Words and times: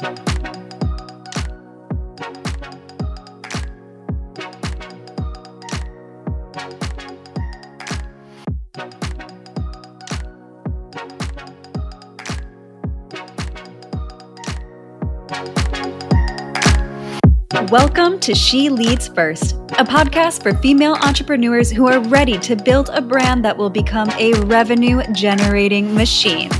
Welcome 0.00 0.14
to 18.20 18.36
She 18.36 18.70
Leads 18.70 19.08
First, 19.08 19.56
a 19.78 19.84
podcast 19.84 20.44
for 20.44 20.54
female 20.58 20.94
entrepreneurs 21.02 21.72
who 21.72 21.88
are 21.88 21.98
ready 21.98 22.38
to 22.38 22.54
build 22.54 22.88
a 22.90 23.02
brand 23.02 23.44
that 23.44 23.56
will 23.56 23.68
become 23.68 24.10
a 24.10 24.32
revenue 24.42 25.02
generating 25.12 25.92
machine. 25.92 26.52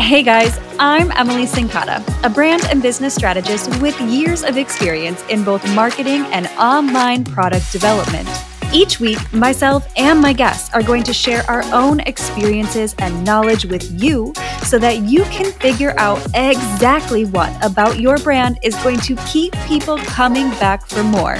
Hey 0.00 0.24
guys, 0.24 0.58
I'm 0.84 1.12
Emily 1.12 1.44
Cincotta, 1.44 2.02
a 2.24 2.28
brand 2.28 2.64
and 2.64 2.82
business 2.82 3.14
strategist 3.14 3.80
with 3.80 4.00
years 4.00 4.42
of 4.42 4.56
experience 4.56 5.22
in 5.28 5.44
both 5.44 5.64
marketing 5.76 6.22
and 6.32 6.48
online 6.58 7.22
product 7.22 7.70
development. 7.70 8.28
Each 8.74 8.98
week, 8.98 9.32
myself 9.32 9.86
and 9.96 10.20
my 10.20 10.32
guests 10.32 10.74
are 10.74 10.82
going 10.82 11.04
to 11.04 11.12
share 11.12 11.48
our 11.48 11.62
own 11.72 12.00
experiences 12.00 12.96
and 12.98 13.24
knowledge 13.24 13.64
with 13.64 14.02
you 14.02 14.34
so 14.64 14.76
that 14.80 15.02
you 15.02 15.22
can 15.26 15.52
figure 15.52 15.94
out 15.98 16.18
exactly 16.34 17.26
what 17.26 17.64
about 17.64 18.00
your 18.00 18.16
brand 18.16 18.58
is 18.64 18.74
going 18.82 18.98
to 19.02 19.14
keep 19.24 19.52
people 19.68 19.98
coming 19.98 20.50
back 20.58 20.84
for 20.84 21.04
more. 21.04 21.36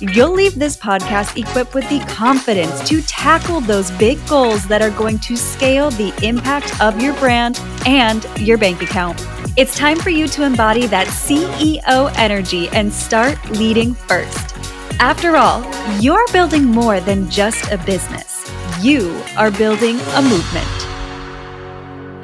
You'll 0.00 0.32
leave 0.32 0.58
this 0.58 0.76
podcast 0.76 1.40
equipped 1.40 1.72
with 1.72 1.88
the 1.88 2.00
confidence 2.12 2.86
to 2.88 3.00
tackle 3.02 3.60
those 3.60 3.92
big 3.92 4.18
goals 4.26 4.66
that 4.66 4.82
are 4.82 4.90
going 4.90 5.20
to 5.20 5.36
scale 5.36 5.90
the 5.90 6.12
impact 6.26 6.80
of 6.80 7.00
your 7.00 7.14
brand 7.14 7.60
and 7.86 8.24
your 8.38 8.58
bank 8.58 8.82
account. 8.82 9.24
It's 9.56 9.76
time 9.76 9.98
for 9.98 10.10
you 10.10 10.26
to 10.28 10.42
embody 10.42 10.88
that 10.88 11.06
CEO 11.06 12.12
energy 12.16 12.68
and 12.70 12.92
start 12.92 13.38
leading 13.50 13.94
first. 13.94 14.56
After 14.98 15.36
all, 15.36 15.64
you're 16.00 16.26
building 16.32 16.64
more 16.64 16.98
than 17.00 17.30
just 17.30 17.70
a 17.70 17.78
business. 17.78 18.50
You 18.80 19.22
are 19.36 19.52
building 19.52 20.00
a 20.14 20.22
movement. 20.22 20.83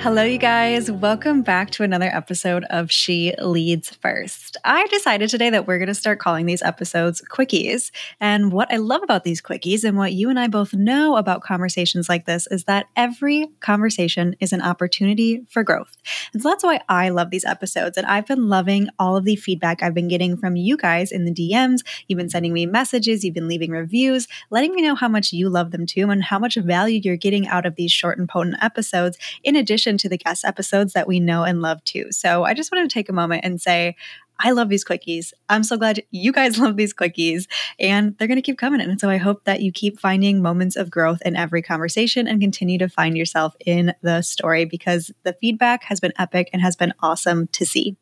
Hello, 0.02 0.22
you 0.22 0.38
guys. 0.38 0.90
Welcome 0.90 1.42
back 1.42 1.72
to 1.72 1.82
another 1.82 2.08
episode 2.10 2.64
of 2.70 2.90
She 2.90 3.34
Leads 3.38 3.90
First. 3.96 4.56
I 4.64 4.86
decided 4.86 5.28
today 5.28 5.50
that 5.50 5.66
we're 5.66 5.76
going 5.76 5.88
to 5.88 5.94
start 5.94 6.18
calling 6.18 6.46
these 6.46 6.62
episodes 6.62 7.20
quickies. 7.30 7.90
And 8.18 8.50
what 8.50 8.72
I 8.72 8.78
love 8.78 9.02
about 9.02 9.24
these 9.24 9.42
quickies 9.42 9.84
and 9.84 9.98
what 9.98 10.14
you 10.14 10.30
and 10.30 10.40
I 10.40 10.48
both 10.48 10.72
know 10.72 11.18
about 11.18 11.42
conversations 11.42 12.08
like 12.08 12.24
this 12.24 12.46
is 12.46 12.64
that 12.64 12.86
every 12.96 13.48
conversation 13.60 14.36
is 14.40 14.54
an 14.54 14.62
opportunity 14.62 15.44
for 15.50 15.62
growth. 15.62 15.94
And 16.32 16.40
so 16.40 16.48
that's 16.48 16.64
why 16.64 16.80
I 16.88 17.10
love 17.10 17.28
these 17.28 17.44
episodes. 17.44 17.98
And 17.98 18.06
I've 18.06 18.26
been 18.26 18.48
loving 18.48 18.88
all 18.98 19.18
of 19.18 19.26
the 19.26 19.36
feedback 19.36 19.82
I've 19.82 19.92
been 19.92 20.08
getting 20.08 20.38
from 20.38 20.56
you 20.56 20.78
guys 20.78 21.12
in 21.12 21.26
the 21.26 21.34
DMs. 21.34 21.80
You've 22.08 22.16
been 22.16 22.30
sending 22.30 22.54
me 22.54 22.64
messages, 22.64 23.22
you've 23.22 23.34
been 23.34 23.48
leaving 23.48 23.70
reviews, 23.70 24.28
letting 24.48 24.74
me 24.74 24.80
know 24.80 24.94
how 24.94 25.08
much 25.08 25.30
you 25.34 25.50
love 25.50 25.72
them 25.72 25.84
too 25.84 26.08
and 26.08 26.24
how 26.24 26.38
much 26.38 26.54
value 26.54 27.02
you're 27.04 27.18
getting 27.18 27.46
out 27.48 27.66
of 27.66 27.74
these 27.74 27.92
short 27.92 28.16
and 28.16 28.26
potent 28.26 28.56
episodes, 28.62 29.18
in 29.44 29.56
addition 29.56 29.89
to 29.98 30.08
the 30.08 30.18
guest 30.18 30.44
episodes 30.44 30.92
that 30.92 31.08
we 31.08 31.20
know 31.20 31.44
and 31.44 31.62
love 31.62 31.82
too. 31.84 32.06
So 32.10 32.44
I 32.44 32.54
just 32.54 32.72
wanted 32.72 32.88
to 32.88 32.94
take 32.94 33.08
a 33.08 33.12
moment 33.12 33.44
and 33.44 33.60
say, 33.60 33.96
I 34.42 34.52
love 34.52 34.68
these 34.68 34.84
quickies. 34.84 35.32
I'm 35.48 35.62
so 35.62 35.76
glad 35.76 36.02
you 36.10 36.32
guys 36.32 36.58
love 36.60 36.76
these 36.76 36.94
quickies 36.94 37.46
and 37.78 38.16
they're 38.16 38.28
going 38.28 38.36
to 38.36 38.42
keep 38.42 38.58
coming. 38.58 38.80
And 38.80 38.98
so 38.98 39.10
I 39.10 39.18
hope 39.18 39.44
that 39.44 39.60
you 39.60 39.70
keep 39.70 40.00
finding 40.00 40.42
moments 40.42 40.76
of 40.76 40.90
growth 40.90 41.20
in 41.24 41.36
every 41.36 41.62
conversation 41.62 42.26
and 42.26 42.40
continue 42.40 42.78
to 42.78 42.88
find 42.88 43.16
yourself 43.16 43.54
in 43.64 43.94
the 44.02 44.22
story 44.22 44.64
because 44.64 45.10
the 45.24 45.36
feedback 45.40 45.84
has 45.84 46.00
been 46.00 46.12
epic 46.18 46.48
and 46.52 46.62
has 46.62 46.76
been 46.76 46.94
awesome 47.00 47.48
to 47.48 47.66
see. 47.66 47.96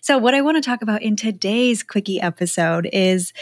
So, 0.00 0.16
what 0.16 0.34
I 0.34 0.42
want 0.42 0.56
to 0.56 0.68
talk 0.68 0.80
about 0.80 1.02
in 1.02 1.16
today's 1.16 1.82
quickie 1.82 2.20
episode 2.20 2.88
is 2.92 3.32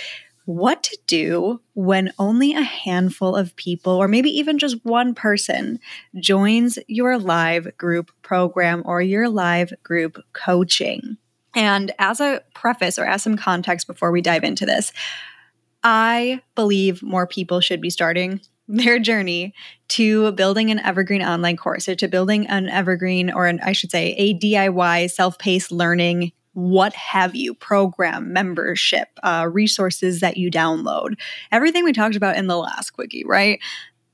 what 0.49 0.83
to 0.83 0.97
do 1.07 1.61
when 1.75 2.11
only 2.19 2.55
a 2.55 2.63
handful 2.63 3.37
of 3.37 3.55
people, 3.57 3.93
or 3.93 4.09
maybe 4.09 4.31
even 4.31 4.59
just 4.59 4.83
one 4.83 5.15
person, 5.15 5.79
joins 6.19 6.79
your 6.87 7.19
live 7.19 7.77
group 7.77 8.11
program 8.23 8.83
or 8.87 9.03
your 9.03 9.29
live 9.29 9.75
group 9.83 10.17
coaching. 10.33 11.19
And 11.55 11.93
as 11.99 12.19
a 12.19 12.41
preface 12.55 12.99
or 12.99 13.05
as 13.05 13.23
some 13.23 13.37
context 13.37 13.87
before 13.87 14.11
we 14.11 14.23
dive 14.23 14.43
into 14.43 14.65
this, 14.65 14.91
I 15.85 16.41
believe 16.55 17.03
more 17.03 17.27
people 17.27 17.61
should 17.61 17.83
be 17.83 17.91
starting 17.91 18.41
their 18.69 18.99
journey 18.99 19.53
to 19.89 20.33
building 20.33 20.71
an 20.71 20.79
evergreen 20.79 21.23
online 21.23 21.59
course 21.59 21.91
or 21.91 21.95
to 21.97 22.09
building 22.09 22.47
an 22.47 22.71
evergreen, 22.71 23.31
or 23.31 23.47
an, 23.47 23.61
I 23.63 23.73
should 23.73 23.91
say, 23.91 24.15
a 24.17 24.33
DIY 24.33 25.11
self 25.11 25.39
paced 25.39 25.71
learning 25.71 26.33
what 26.59 26.93
have 26.95 27.37
you 27.37 27.55
program 27.55 28.33
membership 28.33 29.09
uh, 29.23 29.49
resources 29.51 30.19
that 30.19 30.37
you 30.37 30.51
download. 30.51 31.15
Everything 31.53 31.85
we 31.85 31.93
talked 31.93 32.17
about 32.17 32.37
in 32.37 32.49
the 32.49 32.57
last 32.57 32.91
quickie 32.91 33.25
right? 33.25 33.61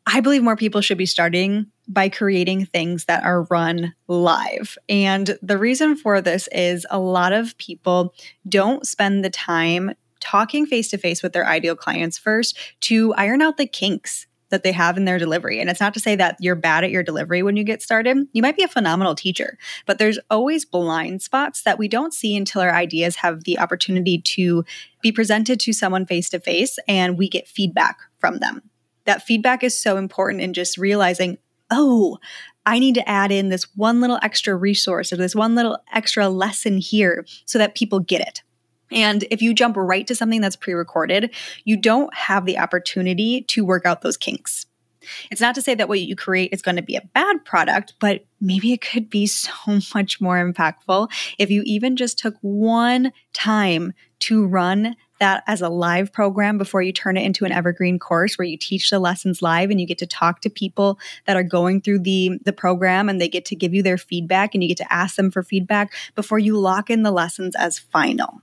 I 0.06 0.20
believe 0.20 0.42
more 0.42 0.54
people 0.54 0.82
should 0.82 0.98
be 0.98 1.06
starting 1.06 1.66
by 1.88 2.10
creating 2.10 2.66
things 2.66 3.06
that 3.06 3.24
are 3.24 3.44
run 3.44 3.94
live. 4.08 4.76
And 4.90 5.38
the 5.40 5.56
reason 5.56 5.96
for 5.96 6.20
this 6.20 6.46
is 6.52 6.86
a 6.90 6.98
lot 6.98 7.32
of 7.32 7.56
people 7.56 8.14
don't 8.46 8.86
spend 8.86 9.24
the 9.24 9.30
time 9.30 9.94
talking 10.20 10.66
face 10.66 10.88
to 10.88 10.98
face 10.98 11.22
with 11.22 11.32
their 11.32 11.46
ideal 11.46 11.74
clients 11.74 12.18
first 12.18 12.58
to 12.82 13.14
iron 13.14 13.40
out 13.40 13.56
the 13.56 13.66
kinks 13.66 14.26
that 14.50 14.62
they 14.62 14.72
have 14.72 14.96
in 14.96 15.04
their 15.04 15.18
delivery. 15.18 15.60
And 15.60 15.68
it's 15.68 15.80
not 15.80 15.94
to 15.94 16.00
say 16.00 16.16
that 16.16 16.36
you're 16.40 16.54
bad 16.54 16.84
at 16.84 16.90
your 16.90 17.02
delivery 17.02 17.42
when 17.42 17.56
you 17.56 17.64
get 17.64 17.82
started. 17.82 18.16
You 18.32 18.42
might 18.42 18.56
be 18.56 18.62
a 18.62 18.68
phenomenal 18.68 19.14
teacher, 19.14 19.58
but 19.86 19.98
there's 19.98 20.18
always 20.30 20.64
blind 20.64 21.22
spots 21.22 21.62
that 21.62 21.78
we 21.78 21.88
don't 21.88 22.14
see 22.14 22.36
until 22.36 22.62
our 22.62 22.74
ideas 22.74 23.16
have 23.16 23.44
the 23.44 23.58
opportunity 23.58 24.18
to 24.18 24.64
be 25.02 25.10
presented 25.10 25.58
to 25.60 25.72
someone 25.72 26.06
face 26.06 26.28
to 26.30 26.40
face 26.40 26.78
and 26.86 27.18
we 27.18 27.28
get 27.28 27.48
feedback 27.48 27.98
from 28.18 28.38
them. 28.38 28.62
That 29.04 29.22
feedback 29.22 29.64
is 29.64 29.78
so 29.78 29.96
important 29.96 30.42
in 30.42 30.54
just 30.54 30.78
realizing, 30.78 31.38
oh, 31.70 32.18
I 32.66 32.78
need 32.78 32.94
to 32.94 33.08
add 33.08 33.32
in 33.32 33.48
this 33.48 33.66
one 33.76 34.00
little 34.00 34.18
extra 34.22 34.54
resource 34.54 35.12
or 35.12 35.16
this 35.16 35.34
one 35.34 35.54
little 35.54 35.78
extra 35.92 36.28
lesson 36.28 36.78
here 36.78 37.26
so 37.44 37.58
that 37.58 37.74
people 37.74 38.00
get 38.00 38.22
it. 38.22 38.42
And 38.94 39.24
if 39.30 39.42
you 39.42 39.52
jump 39.52 39.76
right 39.76 40.06
to 40.06 40.14
something 40.14 40.40
that's 40.40 40.56
pre 40.56 40.72
recorded, 40.72 41.34
you 41.64 41.76
don't 41.76 42.14
have 42.14 42.46
the 42.46 42.58
opportunity 42.58 43.42
to 43.48 43.64
work 43.64 43.84
out 43.84 44.00
those 44.00 44.16
kinks. 44.16 44.66
It's 45.30 45.40
not 45.40 45.54
to 45.56 45.62
say 45.62 45.74
that 45.74 45.88
what 45.88 46.00
you 46.00 46.16
create 46.16 46.52
is 46.52 46.62
going 46.62 46.76
to 46.76 46.82
be 46.82 46.96
a 46.96 47.06
bad 47.14 47.44
product, 47.44 47.94
but 48.00 48.24
maybe 48.40 48.72
it 48.72 48.80
could 48.80 49.10
be 49.10 49.26
so 49.26 49.52
much 49.94 50.20
more 50.20 50.36
impactful 50.36 51.10
if 51.38 51.50
you 51.50 51.62
even 51.66 51.96
just 51.96 52.18
took 52.18 52.36
one 52.40 53.12
time 53.32 53.92
to 54.20 54.46
run 54.46 54.96
that 55.20 55.44
as 55.46 55.60
a 55.60 55.68
live 55.68 56.12
program 56.12 56.58
before 56.58 56.82
you 56.82 56.92
turn 56.92 57.16
it 57.16 57.24
into 57.24 57.44
an 57.44 57.52
evergreen 57.52 57.98
course 57.98 58.36
where 58.36 58.46
you 58.46 58.56
teach 58.56 58.90
the 58.90 58.98
lessons 58.98 59.42
live 59.42 59.70
and 59.70 59.80
you 59.80 59.86
get 59.86 59.98
to 59.98 60.06
talk 60.06 60.40
to 60.40 60.50
people 60.50 60.98
that 61.26 61.36
are 61.36 61.42
going 61.42 61.80
through 61.80 62.00
the 62.00 62.38
the 62.44 62.52
program 62.52 63.08
and 63.08 63.20
they 63.20 63.28
get 63.28 63.44
to 63.44 63.54
give 63.54 63.72
you 63.72 63.82
their 63.82 63.98
feedback 63.98 64.54
and 64.54 64.62
you 64.62 64.68
get 64.68 64.78
to 64.78 64.92
ask 64.92 65.16
them 65.16 65.30
for 65.30 65.42
feedback 65.42 65.92
before 66.14 66.38
you 66.38 66.58
lock 66.58 66.90
in 66.90 67.02
the 67.02 67.12
lessons 67.12 67.54
as 67.54 67.78
final. 67.78 68.42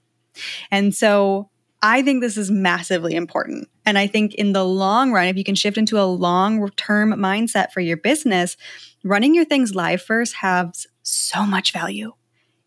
And 0.69 0.93
so 0.93 1.49
I 1.81 2.01
think 2.03 2.21
this 2.21 2.37
is 2.37 2.51
massively 2.51 3.15
important. 3.15 3.67
And 3.85 3.97
I 3.97 4.07
think 4.07 4.35
in 4.35 4.53
the 4.53 4.63
long 4.63 5.11
run, 5.11 5.27
if 5.27 5.37
you 5.37 5.43
can 5.43 5.55
shift 5.55 5.77
into 5.77 5.99
a 5.99 6.05
long 6.05 6.69
term 6.71 7.13
mindset 7.13 7.71
for 7.71 7.81
your 7.81 7.97
business, 7.97 8.55
running 9.03 9.33
your 9.33 9.45
things 9.45 9.73
live 9.73 10.01
first 10.01 10.35
has 10.35 10.85
so 11.01 11.45
much 11.45 11.71
value. 11.71 12.13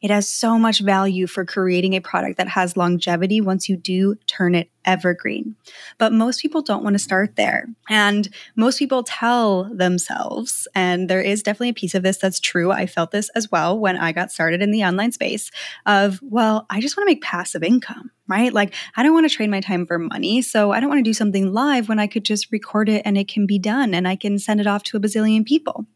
It 0.05 0.11
has 0.11 0.29
so 0.29 0.59
much 0.59 0.81
value 0.81 1.27
for 1.27 1.47
creating 1.47 1.95
a 1.95 2.01
product 2.01 2.37
that 2.37 2.49
has 2.49 2.77
longevity 2.77 3.41
once 3.41 3.71
you 3.71 3.77
do 3.79 4.17
turn 4.27 4.55
it 4.55 4.69
evergreen. 4.85 5.57
But 5.97 6.13
most 6.13 6.43
people 6.43 6.61
don't 6.61 6.85
want 6.85 6.93
to 6.93 6.99
start 6.99 7.37
there. 7.37 7.69
And 7.89 8.29
most 8.55 8.79
people 8.79 9.03
tell 9.03 9.65
themselves, 9.65 10.69
and 10.75 11.09
there 11.09 11.23
is 11.23 11.43
definitely 11.43 11.71
a 11.71 11.75
piece 11.75 11.95
of 11.95 12.03
this 12.03 12.19
that's 12.19 12.39
true. 12.39 12.71
I 12.71 12.85
felt 12.85 13.13
this 13.13 13.31
as 13.31 13.51
well 13.51 13.79
when 13.79 13.97
I 13.97 14.13
got 14.13 14.31
started 14.31 14.61
in 14.61 14.73
the 14.73 14.85
online 14.85 15.13
space 15.13 15.51
of, 15.87 16.21
well, 16.23 16.67
I 16.69 16.83
just 16.83 16.99
want 16.99 17.09
to 17.09 17.11
make 17.11 17.23
passive 17.23 17.63
income, 17.63 18.11
right? 18.27 18.53
Like, 18.53 18.75
I 18.97 19.03
don't 19.03 19.13
want 19.13 19.29
to 19.29 19.35
trade 19.35 19.51
my 19.51 19.61
time 19.61 19.87
for 19.87 19.99
money. 19.99 20.41
So 20.41 20.73
I 20.73 20.81
don't 20.81 20.89
want 20.89 21.01
to 21.01 21.09
do 21.09 21.13
something 21.13 21.53
live 21.53 21.89
when 21.89 21.99
I 21.99 22.07
could 22.07 22.25
just 22.25 22.51
record 22.51 22.89
it 22.89 23.03
and 23.05 23.19
it 23.19 23.29
can 23.29 23.47
be 23.47 23.59
done 23.59 23.93
and 23.93 24.09
I 24.09 24.17
can 24.17 24.39
send 24.39 24.61
it 24.61 24.67
off 24.67 24.83
to 24.85 24.97
a 24.97 25.01
bazillion 25.01 25.45
people. 25.45 25.87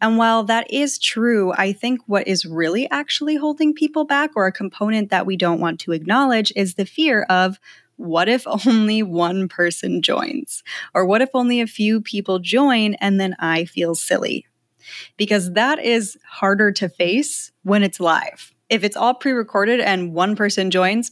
And 0.00 0.18
while 0.18 0.42
that 0.44 0.72
is 0.72 0.98
true, 0.98 1.52
I 1.56 1.72
think 1.72 2.00
what 2.06 2.26
is 2.26 2.44
really 2.44 2.90
actually 2.90 3.36
holding 3.36 3.74
people 3.74 4.04
back 4.04 4.30
or 4.34 4.46
a 4.46 4.52
component 4.52 5.10
that 5.10 5.26
we 5.26 5.36
don't 5.36 5.60
want 5.60 5.78
to 5.80 5.92
acknowledge 5.92 6.52
is 6.56 6.74
the 6.74 6.86
fear 6.86 7.22
of, 7.22 7.60
what 7.96 8.28
if 8.28 8.46
only 8.66 9.02
one 9.02 9.48
person 9.48 10.02
joins? 10.02 10.62
Or 10.94 11.04
what 11.04 11.20
if 11.22 11.30
only 11.34 11.60
a 11.60 11.66
few 11.66 12.00
people 12.00 12.38
join 12.38 12.94
and 12.94 13.20
then 13.20 13.36
I 13.38 13.66
feel 13.66 13.94
silly? 13.94 14.46
Because 15.16 15.52
that 15.52 15.84
is 15.84 16.16
harder 16.26 16.72
to 16.72 16.88
face 16.88 17.52
when 17.62 17.82
it's 17.82 18.00
live. 18.00 18.54
If 18.70 18.84
it's 18.84 18.96
all 18.96 19.14
pre 19.14 19.32
recorded 19.32 19.80
and 19.80 20.14
one 20.14 20.36
person 20.36 20.70
joins, 20.70 21.10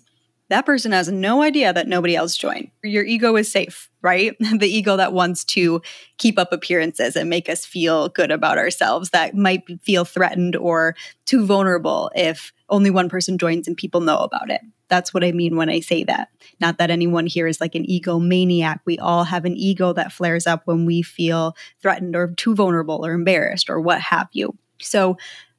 that 0.49 0.67
person 0.67 0.93
has 0.93 1.11
no 1.11 1.43
idea 1.43 1.73
that 1.73 1.89
nobody 1.89 2.15
else 2.15 2.37
joined. 2.37 2.71
Your 2.83 3.05
ego 3.05 3.37
is 3.37 3.51
safe, 3.51 3.91
right? 4.03 4.37
the 4.59 4.69
ego 4.69 4.97
that 4.97 5.13
wants 5.13 5.45
to 5.45 5.83
keep 6.19 6.39
up 6.39 6.53
appearances 6.53 7.17
and 7.17 7.29
make 7.29 7.49
us 7.49 7.65
feel 7.65 8.09
good 8.11 8.31
about 8.31 8.59
ourselves, 8.59 9.11
that 9.11 9.35
might 9.35 9.65
feel 9.83 10.05
threatened 10.05 10.55
or 10.55 10.95
too 11.25 11.45
vulnerable 11.45 12.11
if 12.15 12.53
only 12.69 12.91
one 12.91 13.09
person 13.09 13.39
joins 13.39 13.67
and 13.67 13.77
people 13.77 14.01
know 14.01 14.19
about 14.19 14.51
it. 14.51 14.61
That's 14.89 15.13
what 15.13 15.25
I 15.25 15.33
mean 15.33 15.57
when 15.57 15.69
I 15.69 15.81
say 15.81 16.05
that. 16.05 16.29
Not 16.61 16.79
that 16.79 16.91
anyone 16.91 17.27
here 17.27 17.49
is 17.49 17.61
like 17.61 17.75
an 17.75 17.85
egomaniac. 17.87 18.81
We 18.85 18.99
all 18.99 19.25
have 19.25 19.45
an 19.45 19.57
ego 19.57 19.93
that 19.95 20.13
flares 20.13 20.47
up 20.47 20.63
when 20.65 20.87
we 20.87 21.03
feel 21.03 21.57
threatened 21.83 22.15
or 22.15 22.29
too 22.29 22.55
vulnerable 22.55 23.05
or 23.05 23.13
embarrassed 23.13 23.69
or 23.69 23.81
what 23.81 24.01
have 24.01 24.29
you. 24.33 24.57
So 24.81 25.17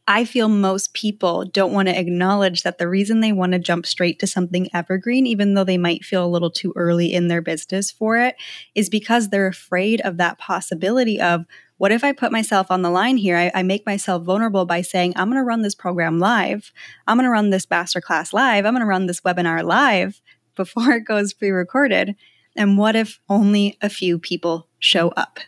I 0.09 0.23
feel 0.23 0.47
most 0.47 0.93
people 0.93 1.43
don't 1.43 1.73
want 1.73 1.89
to 1.89 1.99
acknowledge 1.99 2.63
that 2.63 2.77
the 2.77 2.87
reason 2.87 3.19
they 3.19 3.33
want 3.33 3.51
to 3.51 3.59
jump 3.59 3.85
straight 3.85 4.19
to 4.19 4.27
something 4.27 4.69
evergreen, 4.73 5.27
even 5.27 5.53
though 5.53 5.65
they 5.65 5.77
might 5.77 6.05
feel 6.05 6.25
a 6.25 6.29
little 6.29 6.49
too 6.49 6.71
early 6.77 7.11
in 7.13 7.27
their 7.27 7.41
business 7.41 7.91
for 7.91 8.17
it, 8.17 8.35
is 8.73 8.89
because 8.89 9.27
they're 9.29 9.47
afraid 9.47 9.99
of 10.01 10.15
that 10.15 10.39
possibility 10.39 11.19
of 11.19 11.45
what 11.75 11.91
if 11.91 12.05
I 12.05 12.13
put 12.13 12.31
myself 12.31 12.71
on 12.71 12.83
the 12.83 12.89
line 12.89 13.17
here? 13.17 13.35
I, 13.35 13.51
I 13.53 13.63
make 13.63 13.85
myself 13.85 14.23
vulnerable 14.23 14.65
by 14.65 14.81
saying, 14.81 15.13
I'm 15.15 15.29
going 15.29 15.41
to 15.41 15.43
run 15.43 15.61
this 15.61 15.75
program 15.75 16.19
live. 16.19 16.71
I'm 17.05 17.17
going 17.17 17.25
to 17.25 17.29
run 17.29 17.49
this 17.49 17.65
masterclass 17.65 18.31
live. 18.31 18.65
I'm 18.65 18.73
going 18.73 18.81
to 18.81 18.87
run 18.87 19.07
this 19.07 19.21
webinar 19.21 19.63
live 19.63 20.21
before 20.55 20.91
it 20.93 21.05
goes 21.05 21.33
pre 21.33 21.49
recorded. 21.49 22.15
And 22.55 22.77
what 22.77 22.95
if 22.95 23.19
only 23.29 23.77
a 23.81 23.89
few 23.89 24.17
people 24.17 24.69
show 24.79 25.09
up? 25.09 25.39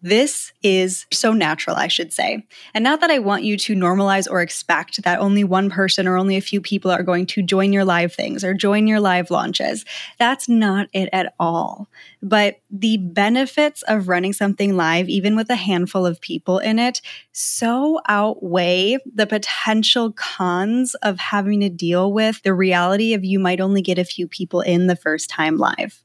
This 0.00 0.52
is 0.62 1.06
so 1.12 1.32
natural, 1.32 1.74
I 1.74 1.88
should 1.88 2.12
say. 2.12 2.46
And 2.72 2.84
not 2.84 3.00
that 3.00 3.10
I 3.10 3.18
want 3.18 3.42
you 3.42 3.56
to 3.56 3.74
normalize 3.74 4.30
or 4.30 4.40
expect 4.40 5.02
that 5.02 5.18
only 5.18 5.42
one 5.42 5.70
person 5.70 6.06
or 6.06 6.16
only 6.16 6.36
a 6.36 6.40
few 6.40 6.60
people 6.60 6.92
are 6.92 7.02
going 7.02 7.26
to 7.26 7.42
join 7.42 7.72
your 7.72 7.84
live 7.84 8.12
things 8.12 8.44
or 8.44 8.54
join 8.54 8.86
your 8.86 9.00
live 9.00 9.28
launches. 9.30 9.84
That's 10.16 10.48
not 10.48 10.86
it 10.92 11.08
at 11.12 11.34
all. 11.40 11.88
But 12.22 12.60
the 12.70 12.98
benefits 12.98 13.82
of 13.82 14.08
running 14.08 14.32
something 14.32 14.76
live, 14.76 15.08
even 15.08 15.34
with 15.34 15.50
a 15.50 15.56
handful 15.56 16.06
of 16.06 16.20
people 16.20 16.58
in 16.58 16.78
it, 16.78 17.00
so 17.32 18.00
outweigh 18.06 18.98
the 19.12 19.26
potential 19.26 20.12
cons 20.12 20.94
of 21.02 21.18
having 21.18 21.58
to 21.60 21.68
deal 21.68 22.12
with 22.12 22.40
the 22.42 22.54
reality 22.54 23.14
of 23.14 23.24
you 23.24 23.40
might 23.40 23.60
only 23.60 23.82
get 23.82 23.98
a 23.98 24.04
few 24.04 24.28
people 24.28 24.60
in 24.60 24.86
the 24.86 24.96
first 24.96 25.28
time 25.28 25.56
live. 25.56 26.04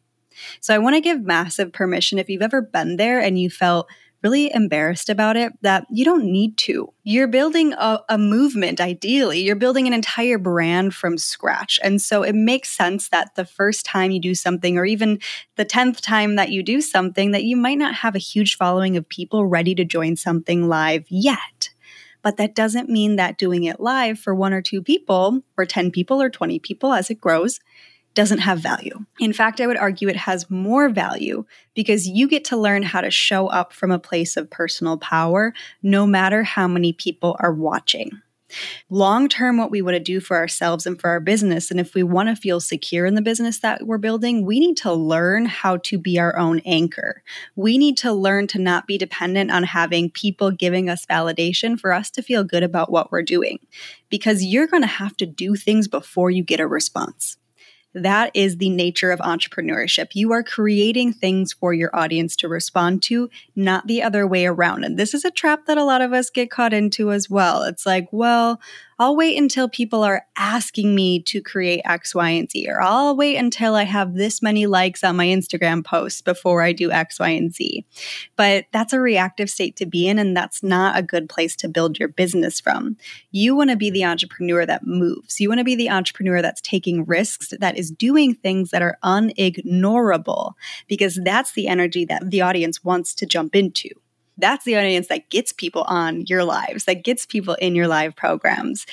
So 0.62 0.74
I 0.74 0.80
want 0.80 0.96
to 0.96 1.02
give 1.02 1.22
massive 1.22 1.74
permission 1.74 2.20
if 2.20 2.30
you've 2.30 2.42
ever 2.42 2.62
been 2.62 2.98
there 2.98 3.20
and 3.20 3.40
you 3.40 3.50
felt 3.50 3.90
really 4.24 4.52
embarrassed 4.54 5.10
about 5.10 5.36
it 5.36 5.52
that 5.62 5.86
you 5.92 6.06
don't 6.06 6.24
need 6.24 6.58
to. 6.58 6.92
You're 7.04 7.28
building 7.28 7.74
a, 7.74 8.00
a, 8.08 8.18
movement, 8.18 8.80
ideally. 8.80 9.42
You're 9.42 9.58
building 9.58 9.86
an 9.86 9.94
entire 9.94 10.38
brand 10.38 10.96
from 10.96 11.18
scratch. 11.18 11.80
And 11.84 12.02
so 12.02 12.24
it 12.24 12.34
makes 12.34 12.70
sense 12.70 13.10
that 13.10 13.36
the 13.36 13.46
first 13.46 13.86
time 13.86 14.12
you 14.12 14.22
do 14.22 14.34
something, 14.34 14.78
or 14.78 14.86
even 14.86 15.20
the 15.58 15.66
10th 15.66 16.00
time 16.00 16.38
that 16.38 16.50
you 16.50 16.64
do 16.64 16.80
something, 16.80 17.32
that 17.32 17.44
you 17.44 17.58
might 17.58 17.78
not 17.78 17.96
have 17.96 18.16
a 18.16 18.20
huge 18.20 18.56
following 18.56 18.96
of 18.96 19.08
people 19.10 19.46
ready 19.46 19.76
to 19.76 19.84
join 19.84 20.16
something 20.16 20.70
live 20.70 21.06
yet. 21.10 21.70
But 22.22 22.38
that 22.38 22.56
doesn't 22.56 22.90
mean 22.90 23.18
that 23.18 23.38
doing 23.38 23.66
it 23.66 23.82
live 23.82 24.18
for 24.18 24.34
one 24.34 24.54
or 24.54 24.62
two 24.62 24.82
people, 24.82 25.42
or 25.58 25.66
10 25.66 25.92
people, 25.92 26.22
or 26.22 26.30
20 26.30 26.60
people 26.60 26.94
as 26.94 27.10
it 27.10 27.20
grows, 27.20 27.60
doesn't 28.14 28.40
have 28.40 28.60
value. 28.60 29.06
In 29.20 29.34
fact, 29.34 29.60
I 29.60 29.68
would 29.68 29.78
argue 29.78 30.08
it 30.08 30.16
has 30.16 30.50
more 30.50 30.90
value 30.90 31.46
because 31.74 32.08
you 32.08 32.28
get 32.28 32.46
to 32.46 32.58
learn 32.58 32.84
how 32.84 33.02
to 33.02 33.10
show 33.10 33.48
up 33.48 33.74
from 33.74 33.92
a 33.92 34.00
place 34.00 34.38
of 34.38 34.50
personal 34.50 34.98
power, 34.98 35.54
no 35.82 36.06
matter 36.06 36.44
how 36.44 36.68
many 36.68 36.94
people 36.94 37.36
are 37.40 37.54
watching. 37.54 38.12
Long 38.92 39.30
term, 39.30 39.58
what 39.58 39.72
we 39.72 39.82
want 39.82 39.96
to 39.96 40.00
do 40.00 40.20
for 40.20 40.38
ourselves 40.38 40.86
and 40.86 41.02
for 41.02 41.10
our 41.10 41.20
business, 41.20 41.72
and 41.72 41.80
if 41.80 41.96
we 41.96 42.04
want 42.04 42.30
to 42.30 42.36
feel 42.36 42.60
secure 42.60 43.08
in 43.08 43.16
the 43.16 43.22
business 43.22 43.58
that 43.62 43.88
we're 43.88 43.98
building, 43.98 44.46
we 44.46 44.60
need 44.60 44.78
to 44.78 44.94
learn 44.94 45.48
how 45.48 45.78
to 45.78 45.98
be 45.98 46.20
our 46.20 46.38
own 46.38 46.60
anchor. 46.60 47.24
We 47.56 47.80
need 47.80 47.98
to 47.98 48.14
learn 48.14 48.46
to 48.48 48.60
not 48.60 48.86
be 48.86 49.00
dependent 49.00 49.50
on 49.50 49.64
having 49.64 50.12
people 50.12 50.52
giving 50.52 50.88
us 50.88 51.08
validation 51.08 51.80
for 51.80 51.92
us 51.92 52.12
to 52.12 52.22
feel 52.22 52.44
good 52.44 52.62
about 52.62 52.92
what 52.92 53.12
we're 53.12 53.24
doing, 53.24 53.58
because 54.10 54.44
you're 54.44 54.68
going 54.68 54.84
to 54.84 54.88
have 54.88 55.18
to 55.18 55.26
do 55.26 55.56
things 55.56 55.88
before 55.88 56.30
you 56.30 56.44
get 56.44 56.60
a 56.60 56.68
response. 56.68 57.38
That 57.94 58.32
is 58.34 58.58
the 58.58 58.70
nature 58.70 59.12
of 59.12 59.20
entrepreneurship. 59.20 60.10
You 60.14 60.32
are 60.32 60.44
creating 60.44 61.14
things 61.14 61.54
for 61.54 61.74
your 61.74 61.96
audience 61.96 62.36
to 62.38 62.48
respond 62.48 63.04
to, 63.04 63.30
not 63.56 63.88
the 63.88 64.02
other 64.02 64.26
way 64.26 64.46
around. 64.46 64.84
And 64.84 64.98
this 64.98 65.14
is 65.14 65.24
a 65.24 65.32
trap 65.32 65.68
that 65.68 65.78
a 65.78 65.84
lot 65.84 66.02
of 66.02 66.12
us 66.14 66.30
get 66.30 66.50
caught 66.50 66.74
into 66.74 67.12
as 67.12 67.30
well. 67.30 67.64
It's 67.64 67.86
like, 67.86 68.08
well, 68.12 68.60
I'll 69.04 69.18
wait 69.18 69.38
until 69.38 69.68
people 69.68 70.02
are 70.02 70.26
asking 70.38 70.96
me 70.96 71.22
to 71.24 71.42
create 71.42 71.82
X, 71.84 72.16
Y, 72.16 72.30
and 72.30 72.50
Z, 72.50 72.70
or 72.70 72.80
I'll 72.80 73.18
wait 73.18 73.36
until 73.36 73.76
I 73.76 73.84
have 73.84 74.14
this 74.14 74.42
many 74.42 74.66
likes 74.66 75.04
on 75.04 75.18
my 75.18 75.26
Instagram 75.26 75.84
posts 75.84 76.22
before 76.22 76.62
I 76.62 76.72
do 76.72 76.90
X, 76.90 77.20
Y, 77.20 77.28
and 77.28 77.54
Z. 77.54 77.86
But 78.38 78.68
that's 78.72 78.94
a 78.94 79.02
reactive 79.02 79.50
state 79.50 79.76
to 79.76 79.86
be 79.86 80.08
in, 80.08 80.20
and 80.20 80.38
that's 80.38 80.64
not 80.64 80.98
a 80.98 81.04
good 81.04 81.28
place 81.28 81.58
to 81.58 81.68
build 81.68 82.00
your 82.00 82.08
business 82.08 82.62
from. 82.62 82.96
You 83.32 83.58
want 83.58 83.72
to 83.72 83.76
be 83.76 83.90
the 83.90 84.06
entrepreneur 84.06 84.66
that 84.66 84.88
moves. 84.88 85.42
You 85.42 85.50
want 85.50 85.60
to 85.60 85.66
be 85.66 85.76
the 85.76 85.90
entrepreneur 85.90 86.42
that's 86.42 86.62
taking 86.62 87.04
risks, 87.04 87.52
that 87.60 87.78
is 87.78 87.92
doing 87.92 88.34
things 88.34 88.70
that 88.70 88.82
are 88.82 88.98
unignorable, 89.04 90.54
because 90.88 91.20
that's 91.26 91.52
the 91.52 91.68
energy 91.68 92.06
that 92.06 92.32
the 92.32 92.40
audience 92.40 92.86
wants 92.86 93.14
to 93.16 93.26
jump 93.26 93.54
into 93.54 93.90
that's 94.38 94.66
the 94.66 94.76
audience 94.78 95.08
that 95.08 95.30
gets 95.30 95.52
people 95.52 95.84
on 95.84 96.26
your 96.26 96.44
lives, 96.44 96.86
that 96.86 97.04
gets 97.04 97.26
people 97.26 97.56
in 97.56 97.76
your 97.76 97.88
live 97.88 98.16
programs. 98.16 98.86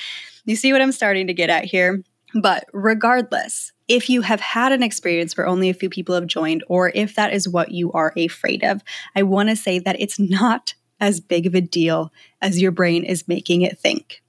You 0.45 0.55
see 0.55 0.71
what 0.71 0.81
I'm 0.81 0.91
starting 0.91 1.27
to 1.27 1.33
get 1.33 1.49
at 1.49 1.65
here? 1.65 2.03
But 2.33 2.65
regardless, 2.73 3.73
if 3.87 4.09
you 4.09 4.21
have 4.21 4.39
had 4.39 4.71
an 4.71 4.83
experience 4.83 5.35
where 5.35 5.47
only 5.47 5.69
a 5.69 5.73
few 5.73 5.89
people 5.89 6.15
have 6.15 6.27
joined, 6.27 6.63
or 6.67 6.91
if 6.95 7.15
that 7.15 7.33
is 7.33 7.49
what 7.49 7.71
you 7.71 7.91
are 7.91 8.13
afraid 8.17 8.63
of, 8.63 8.81
I 9.15 9.23
want 9.23 9.49
to 9.49 9.55
say 9.55 9.79
that 9.79 9.99
it's 9.99 10.19
not 10.19 10.73
as 10.99 11.19
big 11.19 11.45
of 11.45 11.55
a 11.55 11.61
deal 11.61 12.13
as 12.41 12.61
your 12.61 12.71
brain 12.71 13.03
is 13.03 13.27
making 13.27 13.63
it 13.63 13.79
think. 13.79 14.21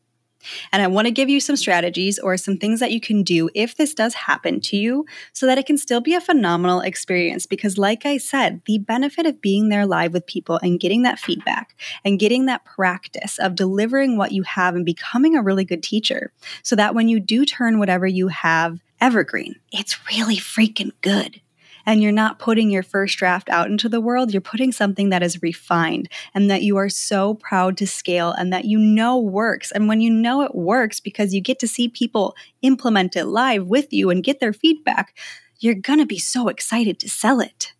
And 0.72 0.82
I 0.82 0.86
want 0.86 1.06
to 1.06 1.10
give 1.12 1.28
you 1.28 1.40
some 1.40 1.56
strategies 1.56 2.18
or 2.18 2.36
some 2.36 2.56
things 2.56 2.80
that 2.80 2.92
you 2.92 3.00
can 3.00 3.22
do 3.22 3.50
if 3.54 3.76
this 3.76 3.94
does 3.94 4.14
happen 4.14 4.60
to 4.62 4.76
you 4.76 5.04
so 5.32 5.46
that 5.46 5.58
it 5.58 5.66
can 5.66 5.78
still 5.78 6.00
be 6.00 6.14
a 6.14 6.20
phenomenal 6.20 6.80
experience. 6.80 7.46
Because, 7.46 7.78
like 7.78 8.06
I 8.06 8.16
said, 8.16 8.62
the 8.66 8.78
benefit 8.78 9.26
of 9.26 9.40
being 9.40 9.68
there 9.68 9.86
live 9.86 10.12
with 10.12 10.26
people 10.26 10.58
and 10.62 10.80
getting 10.80 11.02
that 11.02 11.18
feedback 11.18 11.76
and 12.04 12.18
getting 12.18 12.46
that 12.46 12.64
practice 12.64 13.38
of 13.38 13.54
delivering 13.54 14.16
what 14.16 14.32
you 14.32 14.42
have 14.44 14.74
and 14.74 14.86
becoming 14.86 15.36
a 15.36 15.42
really 15.42 15.64
good 15.64 15.82
teacher 15.82 16.32
so 16.62 16.76
that 16.76 16.94
when 16.94 17.08
you 17.08 17.20
do 17.20 17.44
turn 17.44 17.78
whatever 17.78 18.06
you 18.06 18.28
have 18.28 18.80
evergreen, 19.00 19.56
it's 19.72 19.98
really 20.10 20.36
freaking 20.36 20.92
good 21.02 21.41
and 21.86 22.02
you're 22.02 22.12
not 22.12 22.38
putting 22.38 22.70
your 22.70 22.82
first 22.82 23.16
draft 23.18 23.48
out 23.48 23.68
into 23.68 23.88
the 23.88 24.00
world, 24.00 24.32
you're 24.32 24.40
putting 24.40 24.72
something 24.72 25.10
that 25.10 25.22
is 25.22 25.42
refined 25.42 26.08
and 26.34 26.50
that 26.50 26.62
you 26.62 26.76
are 26.76 26.88
so 26.88 27.34
proud 27.34 27.76
to 27.78 27.86
scale 27.86 28.32
and 28.32 28.52
that 28.52 28.64
you 28.64 28.78
know 28.78 29.18
works. 29.18 29.70
And 29.72 29.88
when 29.88 30.00
you 30.00 30.10
know 30.10 30.42
it 30.42 30.54
works 30.54 31.00
because 31.00 31.34
you 31.34 31.40
get 31.40 31.58
to 31.60 31.68
see 31.68 31.88
people 31.88 32.34
implement 32.62 33.16
it 33.16 33.26
live 33.26 33.66
with 33.66 33.92
you 33.92 34.10
and 34.10 34.24
get 34.24 34.40
their 34.40 34.52
feedback, 34.52 35.16
you're 35.60 35.74
going 35.74 35.98
to 35.98 36.06
be 36.06 36.18
so 36.18 36.48
excited 36.48 36.98
to 37.00 37.08
sell 37.08 37.40
it 37.40 37.72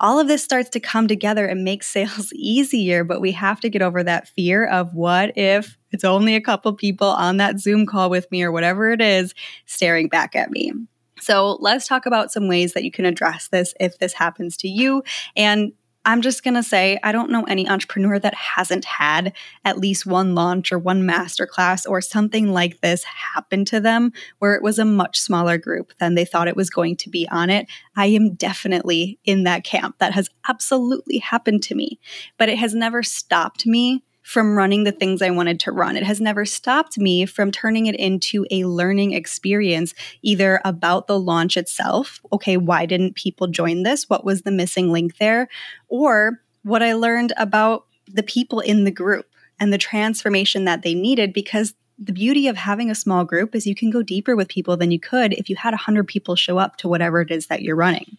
all 0.00 0.18
of 0.18 0.28
this 0.28 0.42
starts 0.42 0.70
to 0.70 0.80
come 0.80 1.06
together 1.06 1.46
and 1.46 1.62
make 1.62 1.82
sales 1.84 2.32
easier, 2.32 3.04
but 3.04 3.20
we 3.20 3.32
have 3.32 3.60
to 3.60 3.68
get 3.68 3.82
over 3.82 4.02
that 4.02 4.28
fear 4.28 4.66
of 4.66 4.94
what 4.94 5.36
if 5.36 5.76
it's 5.92 6.04
only 6.04 6.34
a 6.34 6.40
couple 6.40 6.72
people 6.72 7.08
on 7.08 7.36
that 7.36 7.60
Zoom 7.60 7.86
call 7.86 8.10
with 8.10 8.30
me 8.30 8.42
or 8.42 8.50
whatever 8.50 8.90
it 8.90 9.00
is 9.00 9.34
staring 9.66 10.08
back 10.08 10.34
at 10.34 10.50
me. 10.50 10.72
So 11.20 11.58
let's 11.60 11.86
talk 11.86 12.06
about 12.06 12.32
some 12.32 12.48
ways 12.48 12.72
that 12.72 12.84
you 12.84 12.90
can 12.90 13.04
address 13.04 13.48
this 13.48 13.74
if 13.78 13.98
this 13.98 14.14
happens 14.14 14.56
to 14.58 14.68
you. 14.68 15.02
And 15.36 15.72
I'm 16.04 16.22
just 16.22 16.42
going 16.42 16.54
to 16.54 16.62
say, 16.62 16.98
I 17.02 17.12
don't 17.12 17.30
know 17.30 17.44
any 17.44 17.68
entrepreneur 17.68 18.18
that 18.18 18.34
hasn't 18.34 18.86
had 18.86 19.34
at 19.66 19.78
least 19.78 20.06
one 20.06 20.34
launch 20.34 20.72
or 20.72 20.78
one 20.78 21.02
masterclass 21.02 21.86
or 21.86 22.00
something 22.00 22.52
like 22.52 22.80
this 22.80 23.04
happen 23.04 23.66
to 23.66 23.80
them 23.80 24.12
where 24.38 24.54
it 24.54 24.62
was 24.62 24.78
a 24.78 24.84
much 24.84 25.20
smaller 25.20 25.58
group 25.58 25.92
than 25.98 26.14
they 26.14 26.24
thought 26.24 26.48
it 26.48 26.56
was 26.56 26.70
going 26.70 26.96
to 26.96 27.10
be 27.10 27.28
on 27.30 27.50
it. 27.50 27.66
I 27.96 28.06
am 28.06 28.34
definitely 28.34 29.18
in 29.24 29.44
that 29.44 29.62
camp. 29.62 29.98
That 29.98 30.14
has 30.14 30.30
absolutely 30.48 31.18
happened 31.18 31.62
to 31.64 31.74
me, 31.74 32.00
but 32.38 32.48
it 32.48 32.58
has 32.58 32.74
never 32.74 33.02
stopped 33.02 33.66
me 33.66 34.02
from 34.30 34.56
running 34.56 34.84
the 34.84 34.92
things 34.92 35.22
I 35.22 35.30
wanted 35.30 35.58
to 35.58 35.72
run. 35.72 35.96
It 35.96 36.04
has 36.04 36.20
never 36.20 36.44
stopped 36.44 36.96
me 36.96 37.26
from 37.26 37.50
turning 37.50 37.86
it 37.86 37.96
into 37.96 38.46
a 38.52 38.64
learning 38.64 39.12
experience, 39.12 39.92
either 40.22 40.60
about 40.64 41.08
the 41.08 41.18
launch 41.18 41.56
itself. 41.56 42.20
Okay, 42.32 42.56
why 42.56 42.86
didn't 42.86 43.16
people 43.16 43.48
join 43.48 43.82
this? 43.82 44.08
What 44.08 44.24
was 44.24 44.42
the 44.42 44.52
missing 44.52 44.92
link 44.92 45.16
there? 45.16 45.48
Or 45.88 46.38
what 46.62 46.80
I 46.80 46.92
learned 46.92 47.32
about 47.38 47.86
the 48.06 48.22
people 48.22 48.60
in 48.60 48.84
the 48.84 48.92
group 48.92 49.26
and 49.58 49.72
the 49.72 49.78
transformation 49.78 50.64
that 50.64 50.82
they 50.82 50.94
needed 50.94 51.32
because 51.32 51.74
the 51.98 52.12
beauty 52.12 52.46
of 52.46 52.56
having 52.56 52.88
a 52.88 52.94
small 52.94 53.24
group 53.24 53.56
is 53.56 53.66
you 53.66 53.74
can 53.74 53.90
go 53.90 54.00
deeper 54.00 54.36
with 54.36 54.46
people 54.46 54.76
than 54.76 54.92
you 54.92 55.00
could 55.00 55.32
if 55.32 55.50
you 55.50 55.56
had 55.56 55.72
100 55.72 56.06
people 56.06 56.36
show 56.36 56.56
up 56.56 56.76
to 56.76 56.88
whatever 56.88 57.20
it 57.20 57.32
is 57.32 57.48
that 57.48 57.62
you're 57.62 57.74
running. 57.74 58.16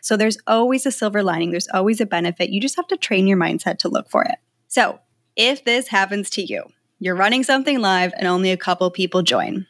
So 0.00 0.16
there's 0.16 0.38
always 0.46 0.86
a 0.86 0.92
silver 0.92 1.24
lining, 1.24 1.50
there's 1.50 1.68
always 1.74 2.00
a 2.00 2.06
benefit. 2.06 2.50
You 2.50 2.60
just 2.60 2.76
have 2.76 2.86
to 2.86 2.96
train 2.96 3.26
your 3.26 3.36
mindset 3.36 3.78
to 3.78 3.88
look 3.88 4.08
for 4.08 4.22
it. 4.22 4.36
So, 4.68 5.00
if 5.40 5.64
this 5.64 5.88
happens 5.88 6.28
to 6.28 6.42
you, 6.42 6.64
you're 6.98 7.16
running 7.16 7.42
something 7.42 7.80
live 7.80 8.12
and 8.18 8.28
only 8.28 8.50
a 8.50 8.58
couple 8.58 8.90
people 8.90 9.22
join. 9.22 9.66